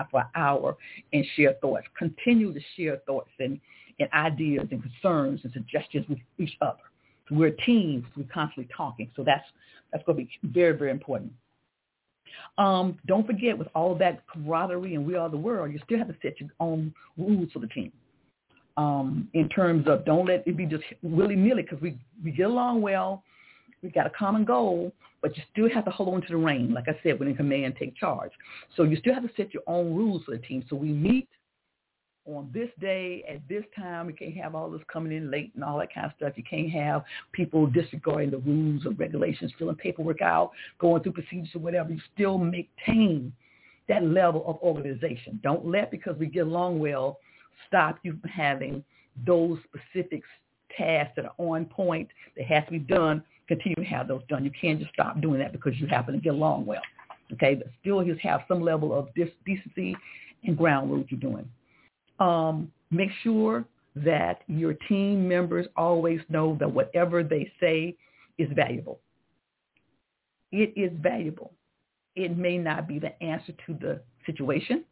for 0.09 0.19
an 0.19 0.27
hour 0.35 0.75
and 1.13 1.25
share 1.35 1.53
thoughts. 1.61 1.85
Continue 1.97 2.53
to 2.53 2.59
share 2.77 2.97
thoughts 3.05 3.29
and, 3.39 3.59
and 3.99 4.09
ideas 4.13 4.67
and 4.71 4.81
concerns 4.81 5.41
and 5.43 5.53
suggestions 5.53 6.05
with 6.07 6.19
each 6.37 6.55
other. 6.61 6.79
So 7.29 7.35
we're 7.35 7.51
teams. 7.51 8.05
We're 8.15 8.25
constantly 8.33 8.71
talking. 8.75 9.09
So 9.15 9.23
that's 9.23 9.45
that's 9.91 10.03
going 10.05 10.17
to 10.17 10.23
be 10.23 10.39
very, 10.43 10.77
very 10.77 10.91
important. 10.91 11.33
Um, 12.57 12.97
don't 13.07 13.25
forget, 13.25 13.57
with 13.57 13.67
all 13.75 13.95
that 13.95 14.23
camaraderie 14.31 14.95
and 14.95 15.05
we 15.05 15.15
are 15.15 15.29
the 15.29 15.37
world, 15.37 15.71
you 15.73 15.79
still 15.83 15.97
have 15.97 16.07
to 16.07 16.15
set 16.21 16.39
your 16.39 16.49
own 16.59 16.93
rules 17.17 17.51
for 17.51 17.59
the 17.59 17.67
team. 17.67 17.91
Um, 18.77 19.27
in 19.33 19.49
terms 19.49 19.85
of 19.87 20.05
don't 20.05 20.27
let 20.27 20.47
it 20.47 20.55
be 20.55 20.65
just 20.65 20.83
willy-nilly 21.03 21.63
because 21.63 21.81
we, 21.81 21.97
we 22.23 22.31
get 22.31 22.47
along 22.47 22.81
well. 22.81 23.23
We 23.81 23.89
got 23.89 24.05
a 24.05 24.11
common 24.11 24.45
goal, 24.45 24.91
but 25.21 25.35
you 25.35 25.43
still 25.51 25.69
have 25.69 25.85
to 25.85 25.91
hold 25.91 26.13
on 26.13 26.21
to 26.21 26.27
the 26.27 26.37
rein. 26.37 26.73
Like 26.73 26.87
I 26.87 26.99
said, 27.03 27.19
when 27.19 27.27
in 27.27 27.35
command, 27.35 27.75
take 27.79 27.95
charge. 27.95 28.31
So 28.75 28.83
you 28.83 28.95
still 28.97 29.13
have 29.13 29.23
to 29.23 29.29
set 29.35 29.53
your 29.53 29.63
own 29.67 29.95
rules 29.95 30.23
for 30.23 30.31
the 30.31 30.37
team. 30.37 30.63
So 30.69 30.75
we 30.75 30.89
meet 30.89 31.27
on 32.25 32.49
this 32.53 32.69
day 32.79 33.23
at 33.27 33.41
this 33.49 33.63
time. 33.75 34.09
You 34.09 34.15
can't 34.15 34.35
have 34.37 34.53
all 34.53 34.69
this 34.69 34.81
coming 34.91 35.11
in 35.11 35.31
late 35.31 35.51
and 35.55 35.63
all 35.63 35.79
that 35.79 35.93
kind 35.93 36.05
of 36.05 36.13
stuff. 36.17 36.33
You 36.35 36.43
can't 36.43 36.69
have 36.71 37.03
people 37.31 37.65
disregarding 37.65 38.31
the 38.31 38.37
rules 38.37 38.85
or 38.85 38.91
regulations, 38.91 39.51
filling 39.57 39.75
paperwork 39.75 40.21
out, 40.21 40.51
going 40.79 41.01
through 41.01 41.13
procedures 41.13 41.49
or 41.55 41.59
whatever. 41.59 41.91
You 41.91 41.99
still 42.13 42.37
maintain 42.37 43.33
that 43.87 44.03
level 44.03 44.43
of 44.47 44.57
organization. 44.57 45.39
Don't 45.43 45.65
let 45.65 45.91
because 45.91 46.15
we 46.17 46.27
get 46.27 46.45
along 46.45 46.79
well 46.79 47.19
stop 47.67 47.99
you 48.03 48.17
from 48.21 48.29
having 48.29 48.83
those 49.25 49.57
specific 49.63 50.23
tasks 50.77 51.13
that 51.15 51.25
are 51.25 51.33
on 51.37 51.65
point 51.65 52.07
that 52.37 52.45
has 52.45 52.63
to 52.65 52.71
be 52.71 52.79
done. 52.79 53.23
Continue 53.51 53.75
to 53.75 53.83
have 53.83 54.07
those 54.07 54.21
done. 54.29 54.45
You 54.45 54.51
can't 54.59 54.79
just 54.79 54.93
stop 54.93 55.19
doing 55.21 55.39
that 55.39 55.51
because 55.51 55.73
you 55.77 55.87
happen 55.87 56.13
to 56.13 56.19
get 56.19 56.33
along 56.33 56.65
well. 56.65 56.81
Okay, 57.33 57.55
but 57.55 57.67
still 57.81 58.03
just 58.03 58.21
have 58.21 58.41
some 58.47 58.61
level 58.61 58.93
of 58.97 59.09
decency 59.15 59.95
and 60.43 60.57
ground 60.57 60.91
rules 60.91 61.05
you're 61.09 61.19
doing 61.19 61.49
um, 62.21 62.71
make 62.91 63.09
sure 63.23 63.65
that 63.95 64.43
your 64.47 64.73
team 64.87 65.27
members 65.27 65.67
always 65.75 66.21
know 66.29 66.55
that 66.59 66.71
whatever 66.71 67.23
they 67.23 67.51
say 67.59 67.97
is 68.37 68.47
valuable. 68.55 68.99
It 70.51 70.71
is 70.77 70.91
valuable. 71.01 71.51
It 72.15 72.37
may 72.37 72.57
not 72.57 72.87
be 72.87 72.99
the 72.99 73.21
answer 73.21 73.53
to 73.65 73.73
the 73.73 74.01
situation. 74.25 74.85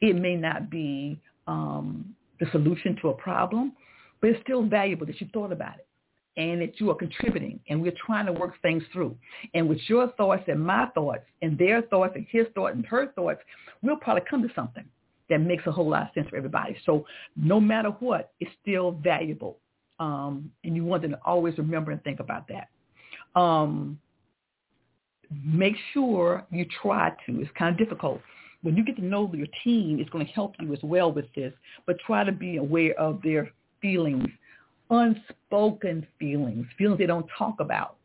It 0.00 0.16
may 0.16 0.36
not 0.36 0.70
be 0.70 1.20
um, 1.46 2.14
the 2.40 2.46
solution 2.52 2.96
to 3.02 3.08
a 3.08 3.14
problem, 3.14 3.72
but 4.20 4.30
it's 4.30 4.42
still 4.42 4.62
valuable 4.62 5.06
that 5.06 5.20
you 5.20 5.28
thought 5.32 5.52
about 5.52 5.76
it 5.76 5.86
and 6.36 6.62
that 6.62 6.80
you 6.80 6.90
are 6.90 6.94
contributing 6.94 7.60
and 7.68 7.80
we're 7.82 7.92
trying 8.06 8.26
to 8.26 8.32
work 8.32 8.54
things 8.62 8.82
through. 8.92 9.14
And 9.54 9.68
with 9.68 9.78
your 9.88 10.10
thoughts 10.12 10.44
and 10.48 10.64
my 10.64 10.86
thoughts 10.94 11.24
and 11.42 11.58
their 11.58 11.82
thoughts 11.82 12.14
and 12.16 12.26
his 12.30 12.46
thoughts 12.54 12.74
and 12.74 12.86
her 12.86 13.12
thoughts, 13.12 13.40
we'll 13.82 13.96
probably 13.96 14.22
come 14.28 14.42
to 14.46 14.54
something 14.54 14.84
that 15.28 15.38
makes 15.38 15.66
a 15.66 15.72
whole 15.72 15.88
lot 15.88 16.02
of 16.02 16.08
sense 16.14 16.28
for 16.28 16.36
everybody. 16.36 16.76
So 16.84 17.06
no 17.36 17.60
matter 17.60 17.90
what, 18.00 18.32
it's 18.40 18.50
still 18.62 18.92
valuable. 18.92 19.58
Um, 19.98 20.50
and 20.64 20.74
you 20.74 20.84
want 20.84 21.02
them 21.02 21.12
to 21.12 21.20
always 21.24 21.56
remember 21.58 21.90
and 21.90 22.02
think 22.02 22.18
about 22.18 22.48
that. 22.48 22.68
Um, 23.38 23.98
make 25.44 25.76
sure 25.92 26.44
you 26.50 26.66
try 26.82 27.10
to, 27.26 27.40
it's 27.40 27.50
kind 27.56 27.72
of 27.72 27.78
difficult, 27.78 28.20
when 28.62 28.76
you 28.76 28.84
get 28.84 28.96
to 28.96 29.04
know 29.04 29.30
your 29.34 29.46
team, 29.64 29.98
it's 30.00 30.10
going 30.10 30.24
to 30.24 30.32
help 30.32 30.54
you 30.60 30.72
as 30.72 30.78
well 30.82 31.12
with 31.12 31.26
this. 31.34 31.52
But 31.86 31.98
try 32.06 32.24
to 32.24 32.32
be 32.32 32.56
aware 32.56 32.98
of 32.98 33.20
their 33.22 33.50
feelings, 33.80 34.28
unspoken 34.92 36.06
feelings, 36.18 36.66
feelings 36.76 36.98
they 36.98 37.06
don't 37.06 37.26
talk 37.36 37.60
about. 37.60 37.96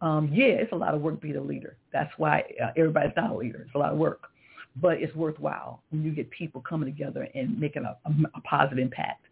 Um, 0.00 0.28
yeah, 0.32 0.46
it's 0.46 0.72
a 0.72 0.76
lot 0.76 0.94
of 0.94 1.00
work 1.00 1.20
being 1.20 1.36
a 1.36 1.40
leader. 1.40 1.76
That's 1.92 2.12
why 2.18 2.44
uh, 2.62 2.72
everybody's 2.76 3.12
not 3.16 3.30
a 3.30 3.34
leader. 3.34 3.62
It's 3.66 3.74
a 3.74 3.78
lot 3.78 3.92
of 3.92 3.98
work, 3.98 4.22
but 4.76 5.00
it's 5.00 5.14
worthwhile 5.14 5.82
when 5.90 6.02
you 6.02 6.10
get 6.10 6.28
people 6.30 6.60
coming 6.60 6.92
together 6.92 7.28
and 7.34 7.58
making 7.58 7.84
a, 7.84 7.96
a, 8.04 8.12
a 8.34 8.40
positive 8.42 8.78
impact 8.78 9.24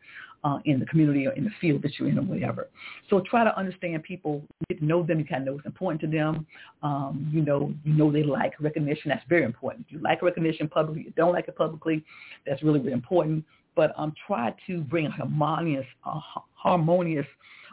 uh, 0.45 0.59
in 0.65 0.81
the 0.81 0.87
community 0.87 1.27
or 1.27 1.33
in 1.33 1.45
the 1.45 1.51
field 1.61 1.83
that 1.83 1.99
you're 1.99 2.09
in 2.09 2.19
or 2.19 2.23
whatever. 2.23 2.69
So 3.11 3.21
try 3.21 3.45
to 3.45 3.57
understand 3.57 4.03
people, 4.03 4.43
get 4.69 4.79
to 4.79 4.85
know 4.85 5.03
them. 5.03 5.19
You 5.19 5.25
kind 5.25 5.43
of 5.43 5.47
know 5.47 5.53
what's 5.55 5.67
important 5.67 6.01
to 6.03 6.07
them. 6.07 6.47
Um, 6.83 7.31
you 7.33 7.43
know, 7.43 7.73
you 7.85 7.93
know 7.93 8.11
they 8.11 8.23
like 8.23 8.55
recognition. 8.61 9.11
That's 9.11 9.25
very 9.29 9.45
important. 9.45 9.87
You 9.89 9.99
like 10.01 10.23
recognition 10.23 10.69
publicly, 10.69 11.05
you 11.05 11.13
don't 11.17 11.33
like 11.33 11.49
it 11.49 11.57
publicly. 11.57 12.05
That's 12.47 12.63
really, 12.63 12.81
really 12.81 12.93
important. 12.93 13.45
But 13.75 13.93
um, 13.97 14.13
try 14.27 14.55
to 14.67 14.81
bring 14.83 15.07
a 15.07 15.11
harmonious, 15.11 15.87
uh, 16.05 16.21
harmonious 16.55 17.27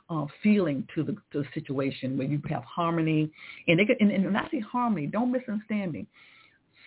uh, 0.09 0.25
feeling 0.41 0.87
to 0.95 1.03
the 1.03 1.13
to 1.31 1.43
the 1.43 1.45
situation 1.53 2.17
where 2.17 2.27
you 2.27 2.41
have 2.49 2.63
harmony. 2.63 3.29
And, 3.67 3.79
they 3.79 3.85
get, 3.85 3.97
and, 3.99 4.11
and 4.11 4.25
when 4.25 4.35
I 4.35 4.49
say 4.49 4.59
harmony, 4.59 5.07
don't 5.07 5.31
misunderstand 5.31 5.91
me. 5.91 6.07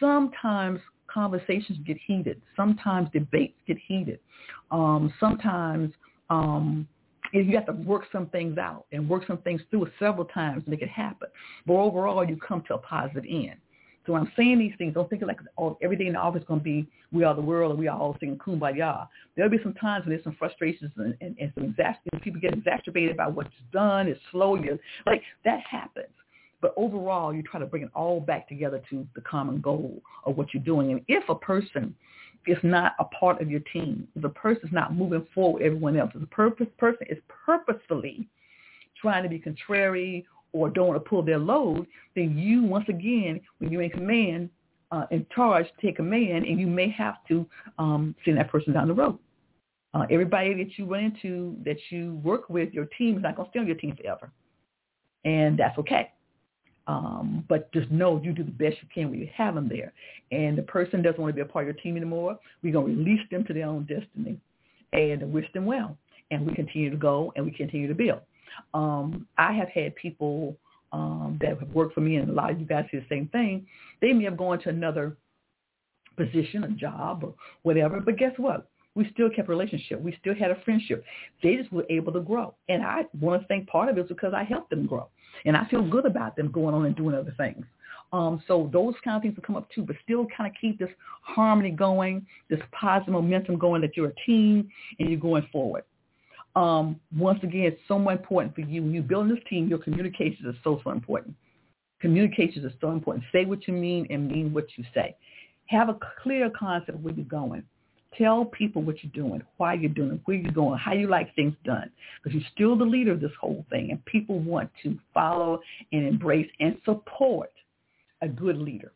Sometimes 0.01 0.81
conversations 1.13 1.79
get 1.87 1.97
heated. 2.07 2.41
Sometimes 2.57 3.09
debates 3.13 3.55
get 3.67 3.77
heated. 3.87 4.19
Um, 4.71 5.13
sometimes 5.21 5.93
um, 6.31 6.89
you 7.33 7.55
have 7.57 7.67
to 7.67 7.73
work 7.73 8.05
some 8.11 8.27
things 8.27 8.59
out 8.59 8.87
and 8.93 9.09
work 9.09 9.25
some 9.27 9.39
things 9.39 9.61
through 9.71 9.89
several 9.99 10.25
times 10.27 10.65
to 10.65 10.71
make 10.71 10.83
it 10.83 10.89
happen. 10.89 11.29
But 11.67 11.75
overall, 11.75 12.29
you 12.29 12.37
come 12.37 12.63
to 12.69 12.75
a 12.75 12.79
positive 12.79 13.25
end. 13.29 13.57
So 14.07 14.17
I'm 14.17 14.31
saying 14.37 14.59
these 14.59 14.73
things, 14.79 14.95
don't 14.95 15.09
think 15.09 15.23
like 15.23 15.39
oh, 15.59 15.79
every 15.83 15.97
day 15.97 16.07
in 16.07 16.15
the 16.15 16.19
office 16.19 16.43
is 16.43 16.49
going 16.49 16.61
to 16.61 16.65
be 16.65 16.87
we 17.13 17.25
are 17.25 17.35
the 17.35 17.43
world 17.43 17.71
and 17.71 17.79
we 17.79 17.89
are 17.89 17.99
all 17.99 18.17
singing 18.19 18.39
kumbaya. 18.39 19.07
There'll 19.37 19.51
be 19.51 19.61
some 19.63 19.75
times 19.75 20.05
when 20.05 20.15
there's 20.15 20.25
some 20.25 20.37
frustrations 20.39 20.91
and, 20.97 21.17
and, 21.21 21.37
and 21.39 21.53
some 21.55 21.73
exas- 21.73 22.23
people 22.23 22.41
get 22.41 22.55
exacerbated 22.55 23.17
by 23.17 23.29
what's 23.29 23.51
done. 23.73 24.09
It's 24.09 24.21
slow. 24.31 24.57
You 24.57 24.79
like 25.07 25.23
that 25.45 25.61
happens. 25.61 26.09
But 26.61 26.75
overall, 26.77 27.35
you 27.35 27.43
try 27.43 27.59
to 27.59 27.67
bring 27.67 27.83
it 27.83 27.91
all 27.95 28.21
back 28.21 28.49
together 28.49 28.81
to 28.91 29.07
the 29.15 29.21
common 29.23 29.61
goal 29.61 30.01
of 30.25 30.37
what 30.37 30.55
you're 30.55 30.63
doing. 30.63 30.93
And 30.93 31.01
if 31.09 31.29
a 31.29 31.35
person 31.35 31.95
is 32.47 32.59
not 32.63 32.93
a 33.01 33.05
part 33.05 33.43
of 33.43 33.51
your 33.51 33.61
team, 33.73 34.07
if 34.15 34.25
a 34.25 34.29
person 34.29 34.69
is 34.69 34.73
not 34.73 34.95
moving 34.95 35.27
forward 35.35 35.61
with 35.61 35.67
everyone 35.67 35.97
else, 35.97 36.13
if 36.15 36.23
a 36.23 36.27
purpose, 36.27 36.69
person 36.79 37.07
is 37.11 37.19
purposefully 37.45 38.29
trying 39.01 39.25
to 39.25 39.29
be 39.29 39.39
contrary 39.39 40.25
or 40.53 40.69
don't 40.69 40.89
want 40.89 41.03
to 41.03 41.09
pull 41.09 41.23
their 41.23 41.39
load, 41.39 41.87
then 42.15 42.37
you, 42.37 42.63
once 42.63 42.85
again, 42.89 43.41
when 43.59 43.73
you're 43.73 43.83
in 43.83 43.91
command, 43.91 44.51
uh, 44.91 45.07
in 45.11 45.27
charge, 45.35 45.67
take 45.81 45.97
command, 45.97 46.45
and 46.45 46.61
you 46.61 46.67
may 46.67 46.91
have 46.91 47.17
to 47.27 47.47
um, 47.79 48.15
send 48.25 48.37
that 48.37 48.51
person 48.51 48.73
down 48.73 48.89
the 48.89 48.95
road. 48.95 49.19
Uh, 49.95 50.07
everybody 50.11 50.55
that 50.55 50.79
you 50.79 50.87
run 50.87 51.05
into, 51.05 51.57
that 51.65 51.77
you 51.91 52.21
work 52.23 52.49
with, 52.49 52.73
your 52.73 52.87
team 52.99 53.17
is 53.17 53.23
not 53.23 53.37
going 53.37 53.47
to 53.47 53.51
stay 53.51 53.61
on 53.61 53.67
your 53.67 53.77
team 53.77 53.97
forever. 53.97 54.31
And 55.25 55.59
that's 55.59 55.79
okay. 55.79 56.13
Um, 56.87 57.45
but 57.49 57.73
just 57.73 57.91
know 57.91 58.21
you 58.23 58.33
do 58.33 58.43
the 58.43 58.51
best 58.51 58.77
you 58.83 58.89
can 58.93 59.11
when 59.11 59.21
you 59.21 59.29
have 59.35 59.55
them 59.55 59.69
there. 59.69 59.93
And 60.31 60.59
the 60.59 60.63
person 60.63 61.03
doesn't 61.03 61.21
want 61.21 61.31
to 61.31 61.35
be 61.35 61.43
a 61.43 61.51
part 61.51 61.69
of 61.69 61.75
your 61.75 61.83
team 61.83 61.97
anymore. 61.97 62.39
We're 62.63 62.73
going 62.73 62.95
to 62.95 62.99
release 62.99 63.21
them 63.31 63.45
to 63.45 63.55
their 63.55 63.67
own 63.67 63.85
destiny 63.85 64.39
and 64.93 65.33
wish 65.33 65.47
them 65.53 65.65
well. 65.65 65.97
And 66.31 66.47
we 66.47 66.55
continue 66.55 66.91
to 66.91 66.97
go 66.97 67.33
and 67.37 67.45
we 67.45 67.53
continue 67.53 67.87
to 67.87 67.95
build. 67.95 68.21
Um, 68.75 69.27
I 69.39 69.53
have 69.53 69.69
had 69.69 69.95
people 69.97 70.57
um, 70.93 71.39
that 71.41 71.59
have 71.59 71.69
worked 71.71 71.95
for 71.95 72.01
me, 72.01 72.17
and 72.17 72.31
a 72.31 72.33
lot 72.33 72.51
of 72.51 72.61
you 72.61 72.67
guys 72.67 72.87
see 72.91 72.99
the 72.99 73.07
same 73.09 73.29
thing. 73.29 73.67
They 74.01 74.13
may 74.13 74.25
have 74.25 74.37
gone 74.37 74.61
to 74.61 74.69
another 74.69 75.17
position, 76.17 76.65
a 76.65 76.69
job, 76.69 77.25
or 77.25 77.35
whatever. 77.63 78.01
But 78.01 78.19
guess 78.19 78.33
what? 78.37 78.69
We 78.95 79.09
still 79.13 79.31
kept 79.31 79.49
a 79.49 79.51
relationship. 79.51 80.01
We 80.03 80.15
still 80.21 80.35
had 80.35 80.51
a 80.51 80.61
friendship. 80.65 81.03
They 81.43 81.57
just 81.57 81.73
were 81.73 81.87
able 81.89 82.13
to 82.13 82.21
grow. 82.21 82.55
And 82.69 82.83
I 82.83 83.05
want 83.19 83.41
to 83.41 83.49
think 83.49 83.67
part 83.67 83.89
of 83.89 83.97
it 83.97 84.03
is 84.03 84.09
because 84.09 84.35
I 84.35 84.45
helped 84.45 84.69
them 84.69 84.87
grow. 84.87 85.09
And 85.47 85.57
I 85.57 85.67
feel 85.69 85.83
good 85.89 86.05
about 86.05 86.37
them 86.37 86.51
going 86.51 86.75
on 86.75 86.85
and 86.85 86.95
doing 86.95 87.15
other 87.15 87.35
things. 87.39 87.65
Um, 88.13 88.43
so 88.47 88.69
those 88.71 88.95
kind 89.03 89.17
of 89.17 89.23
things 89.23 89.35
will 89.35 89.43
come 89.43 89.57
up 89.57 89.71
too, 89.71 89.83
but 89.83 89.97
still 90.05 90.27
kind 90.37 90.51
of 90.51 90.55
keep 90.61 90.79
this 90.79 90.91
harmony 91.23 91.71
going, 91.71 92.27
this 92.51 92.61
positive 92.73 93.15
momentum 93.15 93.57
going 93.57 93.81
that 93.81 93.97
you're 93.97 94.09
a 94.09 94.27
team 94.27 94.69
and 94.99 95.09
you're 95.09 95.19
going 95.19 95.49
forward. 95.51 95.85
Um, 96.55 97.01
once 97.17 97.41
again, 97.43 97.63
it's 97.65 97.81
so 97.89 97.97
important 98.09 98.55
for 98.55 98.61
you. 98.61 98.83
When 98.83 98.93
you 98.93 99.03
build 99.03 99.31
this 99.31 99.39
team, 99.49 99.69
your 99.69 99.79
communications 99.79 100.47
are 100.47 100.59
so, 100.63 100.81
so 100.85 100.91
important. 100.91 101.35
Communications 102.01 102.65
are 102.65 102.75
so 102.81 102.91
important. 102.91 103.25
Say 103.33 103.45
what 103.45 103.67
you 103.67 103.75
mean 103.75 104.07
and 104.11 104.29
mean 104.29 104.53
what 104.53 104.67
you 104.77 104.85
say. 104.93 105.17
Have 105.67 105.89
a 105.89 105.97
clear 106.23 106.51
concept 106.51 106.97
of 106.99 107.03
where 107.03 107.15
you're 107.15 107.25
going. 107.25 107.63
Tell 108.19 108.45
people 108.45 108.83
what 108.83 108.97
you're 109.03 109.13
doing, 109.13 109.43
why 109.57 109.73
you're 109.73 109.89
doing 109.89 110.13
it, 110.13 110.21
where 110.27 110.37
you're 110.37 110.53
going, 110.53 110.79
how 110.79 110.93
you 110.93 111.09
like 111.09 111.35
things 111.35 111.55
done. 111.65 111.91
Because 112.23 112.35
you're 112.39 112.51
still 112.53 112.77
the 112.77 112.85
leader 112.85 113.13
of 113.13 113.21
this 113.23 113.33
whole 113.41 113.65
thing, 113.71 113.91
and 113.91 114.05
people 114.05 114.39
want 114.39 114.71
to 114.83 114.99
follow 115.15 115.61
and 115.93 116.07
embrace 116.07 116.51
and 116.61 116.77
support 116.85 117.51
a 118.21 118.29
good 118.29 118.59
leader. 118.59 118.93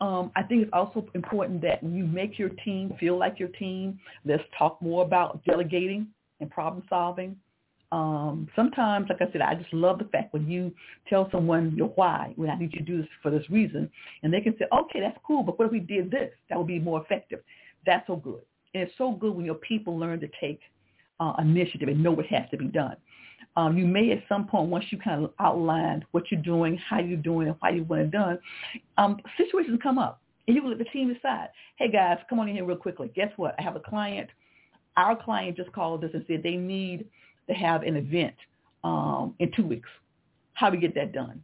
Um, 0.00 0.30
I 0.36 0.42
think 0.42 0.62
it's 0.62 0.70
also 0.72 1.06
important 1.14 1.60
that 1.62 1.82
you 1.82 2.06
make 2.06 2.38
your 2.38 2.50
team 2.64 2.94
feel 2.98 3.18
like 3.18 3.38
your 3.38 3.48
team, 3.48 3.98
let's 4.24 4.42
talk 4.58 4.80
more 4.80 5.04
about 5.04 5.44
delegating 5.44 6.08
and 6.40 6.50
problem 6.50 6.82
solving. 6.88 7.36
Um, 7.92 8.48
sometimes, 8.54 9.08
like 9.08 9.20
I 9.20 9.32
said, 9.32 9.40
I 9.40 9.54
just 9.56 9.72
love 9.72 9.98
the 9.98 10.04
fact 10.04 10.32
when 10.32 10.48
you 10.48 10.72
tell 11.08 11.28
someone 11.32 11.74
your 11.76 11.88
why, 11.88 12.32
when 12.36 12.48
I 12.48 12.56
need 12.56 12.72
you 12.72 12.78
to 12.78 12.84
do 12.84 12.98
this 12.98 13.10
for 13.22 13.30
this 13.30 13.48
reason, 13.50 13.90
and 14.22 14.32
they 14.32 14.40
can 14.40 14.54
say, 14.58 14.66
okay, 14.72 15.00
that's 15.00 15.18
cool, 15.26 15.42
but 15.42 15.58
what 15.58 15.66
if 15.66 15.72
we 15.72 15.80
did 15.80 16.10
this? 16.10 16.30
That 16.48 16.58
would 16.58 16.68
be 16.68 16.78
more 16.78 17.02
effective. 17.02 17.40
That's 17.84 18.06
so 18.06 18.16
good. 18.16 18.42
And 18.74 18.84
it's 18.84 18.92
so 18.96 19.12
good 19.12 19.34
when 19.34 19.44
your 19.44 19.56
people 19.56 19.98
learn 19.98 20.20
to 20.20 20.28
take 20.40 20.60
uh, 21.18 21.34
initiative 21.40 21.88
and 21.88 22.02
know 22.02 22.12
what 22.12 22.26
has 22.26 22.48
to 22.50 22.56
be 22.56 22.66
done. 22.66 22.96
Um, 23.56 23.76
you 23.76 23.84
may 23.84 24.12
at 24.12 24.22
some 24.28 24.46
point, 24.46 24.68
once 24.68 24.84
you 24.90 24.98
kind 24.98 25.24
of 25.24 25.32
outlined 25.40 26.04
what 26.12 26.30
you're 26.30 26.42
doing, 26.42 26.76
how 26.78 27.00
you're 27.00 27.18
doing, 27.18 27.48
and 27.48 27.56
why 27.60 27.70
you 27.70 27.84
want 27.84 28.02
it 28.02 28.10
done, 28.10 28.38
um, 28.96 29.18
situations 29.36 29.78
come 29.82 29.98
up. 29.98 30.20
And 30.46 30.56
you 30.56 30.66
let 30.66 30.78
the 30.78 30.84
team 30.84 31.12
decide, 31.12 31.48
hey 31.76 31.90
guys, 31.90 32.18
come 32.28 32.38
on 32.40 32.48
in 32.48 32.54
here 32.54 32.64
real 32.64 32.76
quickly. 32.76 33.10
Guess 33.14 33.32
what? 33.36 33.54
I 33.58 33.62
have 33.62 33.76
a 33.76 33.80
client. 33.80 34.30
Our 34.96 35.20
client 35.22 35.56
just 35.56 35.72
called 35.72 36.04
us 36.04 36.10
and 36.14 36.24
said 36.26 36.42
they 36.42 36.56
need 36.56 37.06
to 37.48 37.54
have 37.54 37.82
an 37.82 37.96
event 37.96 38.34
um, 38.82 39.34
in 39.38 39.52
two 39.52 39.66
weeks. 39.66 39.88
How 40.54 40.70
do 40.70 40.76
we 40.76 40.80
get 40.80 40.94
that 40.94 41.12
done? 41.12 41.42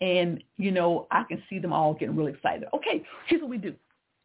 And, 0.00 0.42
you 0.58 0.72
know, 0.72 1.06
I 1.10 1.24
can 1.24 1.42
see 1.48 1.58
them 1.58 1.72
all 1.72 1.94
getting 1.94 2.16
really 2.16 2.32
excited. 2.32 2.68
Okay, 2.74 3.02
here's 3.28 3.40
what 3.40 3.50
we 3.50 3.58
do. 3.58 3.74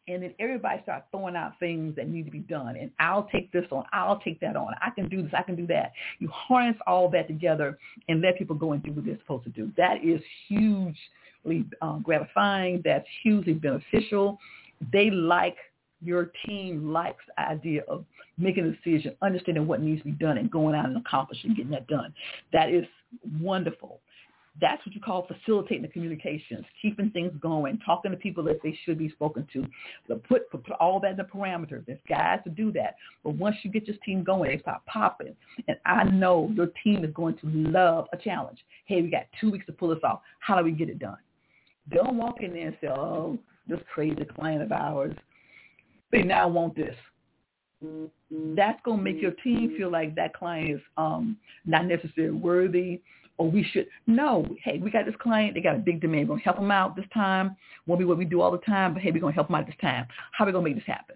And 0.08 0.24
then 0.24 0.34
everybody 0.40 0.80
starts 0.84 1.06
throwing 1.12 1.36
out 1.36 1.54
things 1.60 1.96
that 1.96 2.10
need 2.10 2.26
to 2.26 2.32
be 2.32 2.40
done. 2.40 2.76
And 2.76 2.92
I'll 3.00 3.30
take 3.32 3.52
this 3.52 3.66
on. 3.72 3.86
I'll 3.94 4.20
take 4.20 4.40
that 4.40 4.56
on. 4.56 4.74
I 4.82 4.90
can 4.90 5.08
do 5.08 5.22
this. 5.22 5.32
I 5.38 5.44
can 5.44 5.56
do 5.56 5.68
that. 5.68 5.94
You 6.20 6.28
harness 6.30 6.78
all 6.88 7.10
that 7.12 7.28
together 7.28 7.78
and 8.10 8.22
let 8.22 8.38
people 8.38 8.56
go 8.56 8.74
and 8.74 8.82
do 8.84 8.92
what 8.92 9.06
they're 9.06 9.20
supposed 9.20 9.44
to 9.44 9.52
do. 9.52 9.72
That 9.78 10.04
is 10.04 10.20
hugely 10.48 11.66
um, 11.82 12.02
gratifying. 12.04 12.82
That's 12.84 13.06
hugely 13.22 13.54
beneficial. 13.54 14.40
They 14.92 15.12
like 15.12 15.58
your 16.04 16.32
team 16.46 16.92
likes 16.92 17.24
the 17.28 17.48
idea 17.48 17.84
of 17.88 18.04
making 18.38 18.66
a 18.66 18.72
decision, 18.72 19.16
understanding 19.22 19.68
what 19.68 19.82
needs 19.82 20.02
to 20.02 20.06
be 20.06 20.12
done, 20.12 20.38
and 20.38 20.50
going 20.50 20.76
out 20.76 20.86
and 20.86 20.98
accomplishing, 20.98 21.54
getting 21.54 21.72
that 21.72 21.88
done. 21.88 22.14
That 22.52 22.70
is 22.70 22.86
wonderful. 23.40 24.00
That's 24.62 24.86
what 24.86 24.94
you 24.94 25.02
call 25.02 25.28
facilitating 25.28 25.82
the 25.82 25.88
communications, 25.88 26.66
keeping 26.82 27.10
things 27.10 27.34
going, 27.42 27.80
talking 27.86 28.12
to 28.12 28.18
people 28.18 28.44
that 28.46 28.62
they 28.64 28.78
should 28.86 28.98
be 28.98 29.10
spoken 29.10 29.48
to. 29.54 29.66
Put, 30.28 30.50
put 30.52 30.70
all 30.80 31.00
that 31.00 31.12
in 31.12 31.18
the 31.18 31.24
parameters. 31.24 31.86
There's 31.86 32.00
guys 32.08 32.40
to 32.44 32.50
do 32.50 32.72
that. 32.74 32.96
But 33.24 33.32
once 33.32 33.56
you 33.64 33.72
get 33.72 33.88
your 33.88 33.98
team 34.06 34.24
going, 34.24 34.52
they 34.52 34.62
start 34.62 34.86
popping. 34.86 35.36
And 35.68 35.78
I 35.86 36.04
know 36.04 36.52
your 36.56 36.70
team 36.84 37.04
is 37.04 37.12
going 37.14 37.38
to 37.40 37.48
love 37.48 38.08
a 38.14 38.18
challenge. 38.18 38.60
Hey, 38.86 39.02
we 39.02 39.10
got 39.10 39.26
two 39.40 39.52
weeks 39.52 39.66
to 39.66 39.74
pull 39.74 39.90
this 39.90 40.04
off. 40.04 40.22
How 40.40 40.58
do 40.58 40.64
we 40.64 40.72
get 40.72 40.90
it 40.90 41.00
done? 41.00 41.18
Don't 41.90 42.18
walk 42.18 42.42
in 42.42 42.54
there 42.54 42.68
and 42.68 42.78
say, 42.80 42.88
oh, 42.88 43.40
this 43.68 43.80
crazy 43.94 44.26
client 44.36 44.62
of 44.62 44.72
ours 44.72 45.16
they 46.12 46.24
now 46.24 46.48
want 46.48 46.76
this. 46.76 46.96
That's 48.32 48.80
going 48.84 48.98
to 48.98 49.04
make 49.04 49.22
your 49.22 49.32
team 49.44 49.74
feel 49.78 49.92
like 49.92 50.14
that 50.16 50.36
client 50.36 50.70
is 50.72 50.82
um, 50.98 51.38
not 51.66 51.86
necessarily 51.86 52.38
worthy 52.38 53.02
or 53.42 53.52
we 53.52 53.64
should. 53.64 53.88
No, 54.08 54.46
hey, 54.64 54.80
we 54.80 54.90
got 54.92 55.06
this 55.06 55.16
client. 55.20 55.54
They 55.54 55.62
got 55.62 55.76
a 55.76 55.80
big 55.80 56.02
demand. 56.02 56.28
We're 56.28 56.36
going 56.36 56.40
to 56.40 56.46
help 56.46 56.58
them 56.58 56.72
out 56.72 56.96
this 56.96 57.06
time. 57.14 57.56
Won't 57.86 58.00
be 58.00 58.06
what 58.06 58.18
we 58.18 58.26
do 58.26 58.42
all 58.42 58.52
the 58.52 58.58
time, 58.60 58.94
but 58.94 59.02
hey, 59.02 59.12
we're 59.12 59.20
going 59.20 59.34
to 59.34 59.36
help 59.36 59.48
them 59.48 59.56
out 59.56 59.66
this 59.66 59.76
time. 59.82 60.08
How 60.32 60.44
are 60.44 60.48
we 60.48 60.54
going 60.54 60.66
to 60.66 60.70
make 60.70 60.78
this 60.78 60.88
happen? 60.88 61.16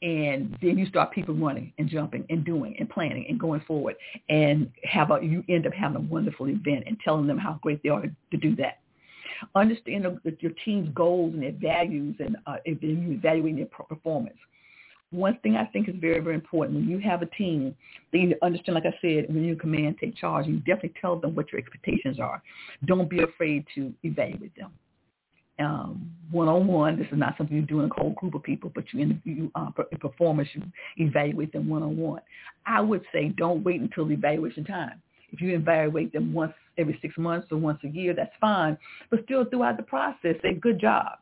and 0.00 0.56
then 0.62 0.78
you 0.78 0.86
start 0.86 1.10
people 1.10 1.34
running 1.34 1.72
and 1.78 1.88
jumping 1.88 2.24
and 2.30 2.44
doing 2.44 2.76
and 2.78 2.88
planning 2.88 3.26
and 3.28 3.40
going 3.40 3.60
forward 3.62 3.96
and 4.28 4.70
have 4.84 5.10
a 5.10 5.18
you 5.20 5.42
end 5.48 5.66
up 5.66 5.72
having 5.72 5.96
a 5.96 6.00
wonderful 6.00 6.48
event 6.48 6.84
and 6.86 6.96
telling 7.00 7.26
them 7.26 7.36
how 7.36 7.58
great 7.64 7.82
they 7.82 7.88
are 7.88 8.02
to, 8.02 8.10
to 8.30 8.36
do 8.36 8.54
that 8.54 8.78
Understand 9.54 10.06
your 10.40 10.52
team's 10.64 10.88
goals 10.94 11.34
and 11.34 11.42
their 11.42 11.52
values 11.52 12.16
and 12.18 12.36
uh, 12.46 12.56
evaluating 12.64 13.56
their 13.56 13.66
performance. 13.66 14.36
One 15.10 15.38
thing 15.42 15.56
I 15.56 15.64
think 15.64 15.88
is 15.88 15.94
very, 15.98 16.20
very 16.20 16.34
important 16.34 16.78
when 16.78 16.88
you 16.88 16.98
have 16.98 17.22
a 17.22 17.26
team, 17.26 17.74
then 18.12 18.30
you 18.30 18.36
understand, 18.42 18.74
like 18.74 18.84
I 18.84 18.94
said, 19.00 19.26
when 19.28 19.44
you 19.44 19.56
command, 19.56 19.96
take 19.98 20.14
charge, 20.16 20.46
you 20.46 20.58
definitely 20.58 20.92
tell 21.00 21.16
them 21.18 21.34
what 21.34 21.50
your 21.50 21.60
expectations 21.60 22.20
are. 22.20 22.42
Don't 22.84 23.08
be 23.08 23.22
afraid 23.22 23.64
to 23.74 23.94
evaluate 24.02 24.54
them. 24.56 24.72
um, 25.58 26.10
one-on-one. 26.30 26.98
This 26.98 27.06
is 27.10 27.18
not 27.18 27.34
something 27.36 27.56
you 27.56 27.62
do 27.62 27.80
in 27.80 27.90
a 27.90 27.94
whole 27.94 28.10
group 28.10 28.34
of 28.34 28.42
people, 28.42 28.70
but 28.74 28.84
you 28.92 29.00
interview 29.00 29.50
uh, 29.54 29.70
performers, 30.00 30.48
you 30.54 30.62
evaluate 30.96 31.52
them 31.52 31.68
one-on-one. 31.68 32.22
I 32.66 32.80
would 32.80 33.02
say 33.12 33.30
don't 33.30 33.64
wait 33.64 33.80
until 33.80 34.06
the 34.06 34.14
evaluation 34.14 34.64
time. 34.64 35.02
If 35.30 35.40
you 35.40 35.54
evaluate 35.56 36.12
them 36.12 36.32
once 36.32 36.52
every 36.78 36.98
six 37.02 37.16
months 37.18 37.48
or 37.50 37.58
once 37.58 37.80
a 37.84 37.88
year, 37.88 38.14
that's 38.14 38.32
fine. 38.40 38.78
But 39.10 39.24
still 39.24 39.44
throughout 39.44 39.76
the 39.76 39.82
process, 39.82 40.36
say, 40.42 40.54
good 40.54 40.80
job. 40.80 41.18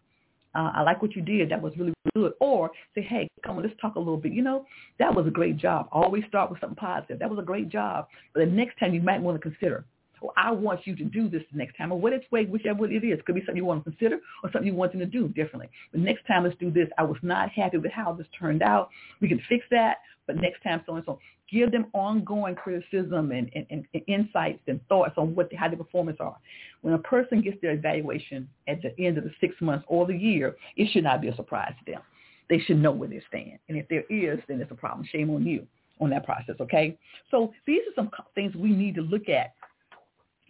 Uh, 0.57 0.73
I 0.75 0.83
like 0.83 1.03
what 1.03 1.15
you 1.15 1.23
did. 1.23 1.51
That 1.51 1.61
was 1.61 1.75
really 1.77 1.93
good. 2.15 2.33
Or 2.41 2.71
say, 2.95 3.03
hey, 3.03 3.29
come 3.45 3.57
on, 3.57 3.63
let's 3.63 3.79
talk 3.81 3.97
a 3.97 3.99
little 3.99 4.17
bit. 4.17 4.33
You 4.33 4.43
know, 4.43 4.65
that 4.99 5.15
was 5.15 5.27
a 5.27 5.31
great 5.31 5.59
job. 5.59 5.89
Always 5.93 6.25
start 6.29 6.51
with 6.51 6.61
something 6.61 6.77
positive. 6.77 7.19
That 7.19 7.29
was 7.29 7.39
a 7.39 7.43
great 7.43 7.69
job. 7.69 8.07
But 8.33 8.41
the 8.41 8.47
next 8.47 8.79
time 8.79 8.95
you 8.95 9.03
might 9.03 9.21
want 9.21 9.41
to 9.41 9.51
consider, 9.51 9.85
well, 10.23 10.33
I 10.37 10.51
want 10.51 10.87
you 10.87 10.97
to 10.97 11.05
do 11.05 11.29
this 11.29 11.43
the 11.53 11.59
next 11.59 11.77
time, 11.77 11.93
or 11.93 12.01
what 12.01 12.15
it's 12.15 12.25
way, 12.33 12.47
whichever 12.47 12.91
it 12.91 13.05
is. 13.05 13.21
Could 13.27 13.35
be 13.35 13.43
something 13.43 13.57
you 13.57 13.67
want 13.67 13.85
to 13.85 13.91
consider 13.91 14.17
or 14.43 14.51
something 14.51 14.67
you 14.67 14.75
want 14.75 14.93
them 14.93 15.01
to 15.01 15.07
do 15.07 15.29
differently. 15.29 15.69
But 15.93 16.01
next 16.01 16.27
time, 16.27 16.45
let's 16.45 16.57
do 16.57 16.71
this. 16.71 16.89
I 16.97 17.03
was 17.03 17.19
not 17.23 17.51
happy 17.51 17.77
with 17.77 17.93
how 17.93 18.15
this 18.15 18.27
turned 18.39 18.63
out. 18.63 18.89
We 19.21 19.29
can 19.29 19.41
fix 19.49 19.67
that, 19.71 19.99
but 20.27 20.37
next 20.37 20.63
time, 20.63 20.83
so 20.87 20.95
and 20.97 21.05
so. 21.05 21.19
Give 21.51 21.71
them 21.71 21.87
ongoing 21.93 22.57
criticism 22.57 23.31
and, 23.31 23.51
and, 23.55 23.67
and, 23.71 24.03
insights 24.09 24.61
and 24.67 24.81
thoughts 24.89 25.15
on 25.17 25.35
what 25.35 25.53
how 25.55 25.69
their 25.69 25.77
performance 25.77 26.19
are. 26.19 26.37
When 26.83 26.95
a 26.95 26.99
person 26.99 27.41
gets 27.41 27.61
their 27.63 27.73
evaluation 27.73 28.49
at 28.67 28.83
the 28.83 28.93
end 28.99 29.17
of 29.19 29.25
the 29.25 29.33
six 29.41 29.55
months 29.61 29.85
or 29.89 30.07
the 30.07 30.17
year, 30.17 30.57
it 30.77 30.91
should 30.93 31.05
not 31.05 31.21
be 31.21 31.29
a 31.29 31.37
surprise 31.37 31.73
to 31.85 31.93
them. 31.93 32.03
They 32.49 32.59
should 32.61 32.79
know 32.79 32.93
where 32.93 33.09
they 33.09 33.23
stand. 33.29 33.59
And 33.69 33.79
if 33.79 33.89
there 33.89 34.05
is, 34.11 34.41
then 34.49 34.61
it's 34.61 34.71
a 34.71 34.77
problem. 34.77 35.07
Shame 35.11 35.31
on 35.31 35.47
you 35.47 35.67
on 36.01 36.11
that 36.11 36.25
process, 36.25 36.57
okay? 36.61 36.99
So 37.31 37.53
these 37.67 37.81
are 37.81 37.95
some 37.95 38.11
things 38.35 38.55
we 38.55 38.71
need 38.71 38.95
to 38.97 39.03
look 39.03 39.29
at 39.29 39.55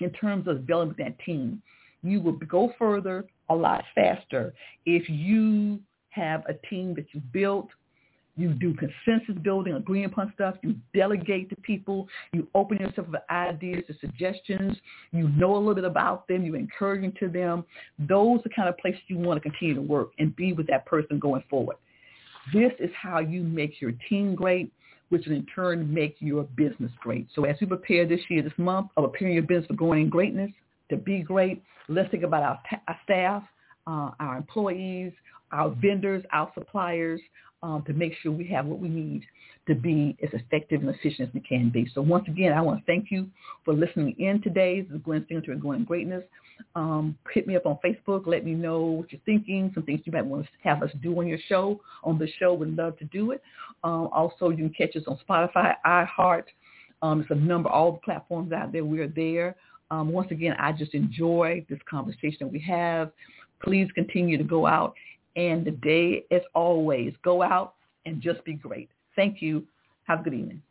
in 0.00 0.10
terms 0.10 0.48
of 0.48 0.66
building 0.66 0.94
that 0.98 1.18
team. 1.20 1.62
You 2.02 2.20
will 2.20 2.32
go 2.32 2.72
further 2.78 3.24
a 3.48 3.54
lot 3.54 3.84
faster 3.94 4.52
if 4.84 5.08
you 5.08 5.80
have 6.10 6.42
a 6.48 6.54
team 6.68 6.94
that 6.94 7.06
you 7.12 7.20
built. 7.32 7.68
You 8.36 8.50
do 8.50 8.74
consensus 8.74 9.34
building, 9.42 9.74
agreeing 9.74 10.04
upon 10.04 10.32
stuff. 10.34 10.56
You 10.62 10.74
delegate 10.94 11.48
to 11.50 11.56
people. 11.56 12.06
You 12.32 12.46
open 12.54 12.78
yourself 12.78 13.08
for 13.10 13.20
ideas 13.32 13.84
to 13.86 13.94
suggestions. 14.00 14.76
You 15.12 15.28
know 15.28 15.56
a 15.56 15.58
little 15.58 15.74
bit 15.74 15.84
about 15.84 16.28
them. 16.28 16.44
You 16.44 16.54
encourage 16.54 17.02
them 17.02 17.14
to 17.20 17.28
them. 17.28 17.64
Those 17.98 18.40
are 18.40 18.42
the 18.44 18.50
kind 18.50 18.68
of 18.68 18.76
places 18.78 19.00
you 19.08 19.18
want 19.18 19.42
to 19.42 19.48
continue 19.48 19.74
to 19.74 19.80
work 19.80 20.10
and 20.18 20.36
be 20.36 20.52
with 20.52 20.66
that 20.66 20.84
person 20.86 21.18
going 21.18 21.44
forward. 21.48 21.76
This 22.52 22.72
is 22.78 22.90
how 23.00 23.20
you 23.20 23.42
make 23.42 23.80
your 23.80 23.92
team 24.08 24.34
great 24.34 24.72
which 25.08 25.26
in 25.28 25.46
turn 25.54 25.92
make 25.92 26.16
your 26.18 26.44
business 26.56 26.90
great. 27.00 27.28
So 27.34 27.44
as 27.44 27.56
we 27.60 27.66
prepare 27.66 28.06
this 28.06 28.20
year, 28.28 28.42
this 28.42 28.52
month 28.56 28.90
of 28.96 29.12
preparing 29.12 29.34
your 29.34 29.44
business 29.44 29.66
for 29.66 29.74
growing 29.74 30.02
in 30.02 30.08
greatness, 30.08 30.50
to 30.90 30.96
be 30.96 31.20
great, 31.20 31.62
let's 31.88 32.10
think 32.10 32.22
about 32.22 32.42
our, 32.42 32.60
our 32.88 32.98
staff, 33.04 33.42
uh, 33.86 34.10
our 34.18 34.36
employees, 34.36 35.12
our 35.52 35.70
vendors, 35.70 36.24
our 36.32 36.50
suppliers, 36.54 37.20
um, 37.62 37.82
to 37.86 37.92
make 37.92 38.12
sure 38.22 38.32
we 38.32 38.46
have 38.48 38.66
what 38.66 38.78
we 38.78 38.88
need 38.88 39.22
to 39.66 39.74
be 39.74 40.16
as 40.22 40.30
effective 40.32 40.80
and 40.80 40.90
efficient 40.90 41.28
as 41.28 41.34
we 41.34 41.40
can 41.40 41.70
be. 41.70 41.90
So 41.94 42.00
once 42.00 42.28
again, 42.28 42.52
I 42.52 42.60
want 42.60 42.80
to 42.80 42.86
thank 42.86 43.10
you 43.10 43.28
for 43.64 43.74
listening 43.74 44.14
in 44.18 44.40
today. 44.42 44.82
This 44.82 44.96
is 44.96 45.02
Gwen 45.02 45.24
Singletary 45.28 45.58
Going 45.58 45.84
Greatness. 45.84 46.22
Um, 46.74 47.18
hit 47.32 47.46
me 47.46 47.56
up 47.56 47.66
on 47.66 47.78
Facebook. 47.84 48.26
Let 48.26 48.44
me 48.44 48.52
know 48.52 48.82
what 48.82 49.12
you're 49.12 49.20
thinking, 49.26 49.70
some 49.74 49.82
things 49.82 50.00
you 50.04 50.12
might 50.12 50.24
want 50.24 50.44
to 50.44 50.68
have 50.68 50.82
us 50.82 50.90
do 51.02 51.18
on 51.18 51.26
your 51.26 51.38
show. 51.48 51.80
On 52.04 52.18
the 52.18 52.28
show, 52.38 52.54
would 52.54 52.76
love 52.76 52.96
to 52.98 53.04
do 53.06 53.32
it. 53.32 53.42
Um, 53.84 54.08
also, 54.12 54.50
you 54.50 54.68
can 54.68 54.70
catch 54.70 54.96
us 54.96 55.02
on 55.06 55.18
Spotify, 55.28 55.74
iHeart. 55.84 56.44
Um, 57.02 57.20
it's 57.20 57.30
a 57.30 57.34
number, 57.34 57.68
all 57.68 57.92
the 57.92 57.98
platforms 57.98 58.52
out 58.52 58.72
there. 58.72 58.84
We're 58.84 59.08
there. 59.08 59.56
Um, 59.90 60.10
once 60.12 60.30
again, 60.30 60.56
I 60.58 60.72
just 60.72 60.94
enjoy 60.94 61.64
this 61.68 61.78
conversation 61.88 62.50
we 62.50 62.60
have. 62.60 63.12
Please 63.62 63.88
continue 63.94 64.38
to 64.38 64.44
go 64.44 64.66
out. 64.66 64.94
And 65.36 65.64
the 65.64 65.70
day, 65.70 66.24
as 66.30 66.42
always, 66.54 67.12
go 67.22 67.42
out 67.42 67.74
and 68.06 68.20
just 68.20 68.42
be 68.44 68.54
great. 68.54 68.88
Thank 69.14 69.42
you. 69.42 69.64
Have 70.04 70.20
a 70.20 70.22
good 70.22 70.34
evening. 70.34 70.62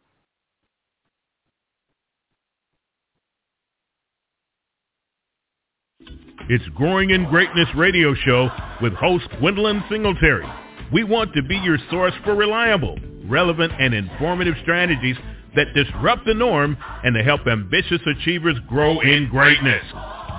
It's 6.48 6.64
Growing 6.76 7.10
in 7.10 7.26
Greatness 7.26 7.68
radio 7.76 8.14
show 8.14 8.50
with 8.82 8.94
host 8.94 9.26
Gwendolyn 9.40 9.84
Singletary. 9.90 10.46
We 10.94 11.04
want 11.04 11.34
to 11.34 11.42
be 11.42 11.56
your 11.58 11.80
source 11.90 12.14
for 12.24 12.36
reliable, 12.36 13.00
relevant, 13.26 13.74
and 13.80 13.96
informative 13.96 14.54
strategies 14.62 15.16
that 15.56 15.74
disrupt 15.74 16.26
the 16.26 16.36
norm 16.36 16.78
and 17.04 17.16
to 17.16 17.24
help 17.24 17.48
ambitious 17.48 18.02
achievers 18.06 18.58
grow 18.68 19.00
in 19.00 19.28
greatness. 19.30 19.84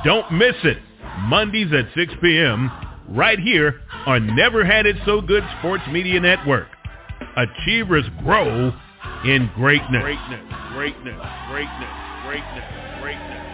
Don't 0.05 0.31
miss 0.33 0.55
it. 0.63 0.79
Mondays 1.23 1.73
at 1.73 1.87
6 1.97 2.13
p.m. 2.23 2.71
right 3.09 3.39
here 3.39 3.81
on 4.07 4.35
Never 4.35 4.65
Had 4.65 4.87
It 4.87 4.97
So 5.05 5.21
Good 5.21 5.45
Sports 5.59 5.85
Media 5.91 6.21
Network. 6.21 6.69
Achievers 7.37 8.05
grow 8.23 8.73
in 9.25 9.51
greatness. 9.55 10.03
Greatness, 10.03 10.41
greatness, 10.73 11.27
greatness, 11.51 11.91
greatness, 12.27 13.01
greatness. 13.01 13.46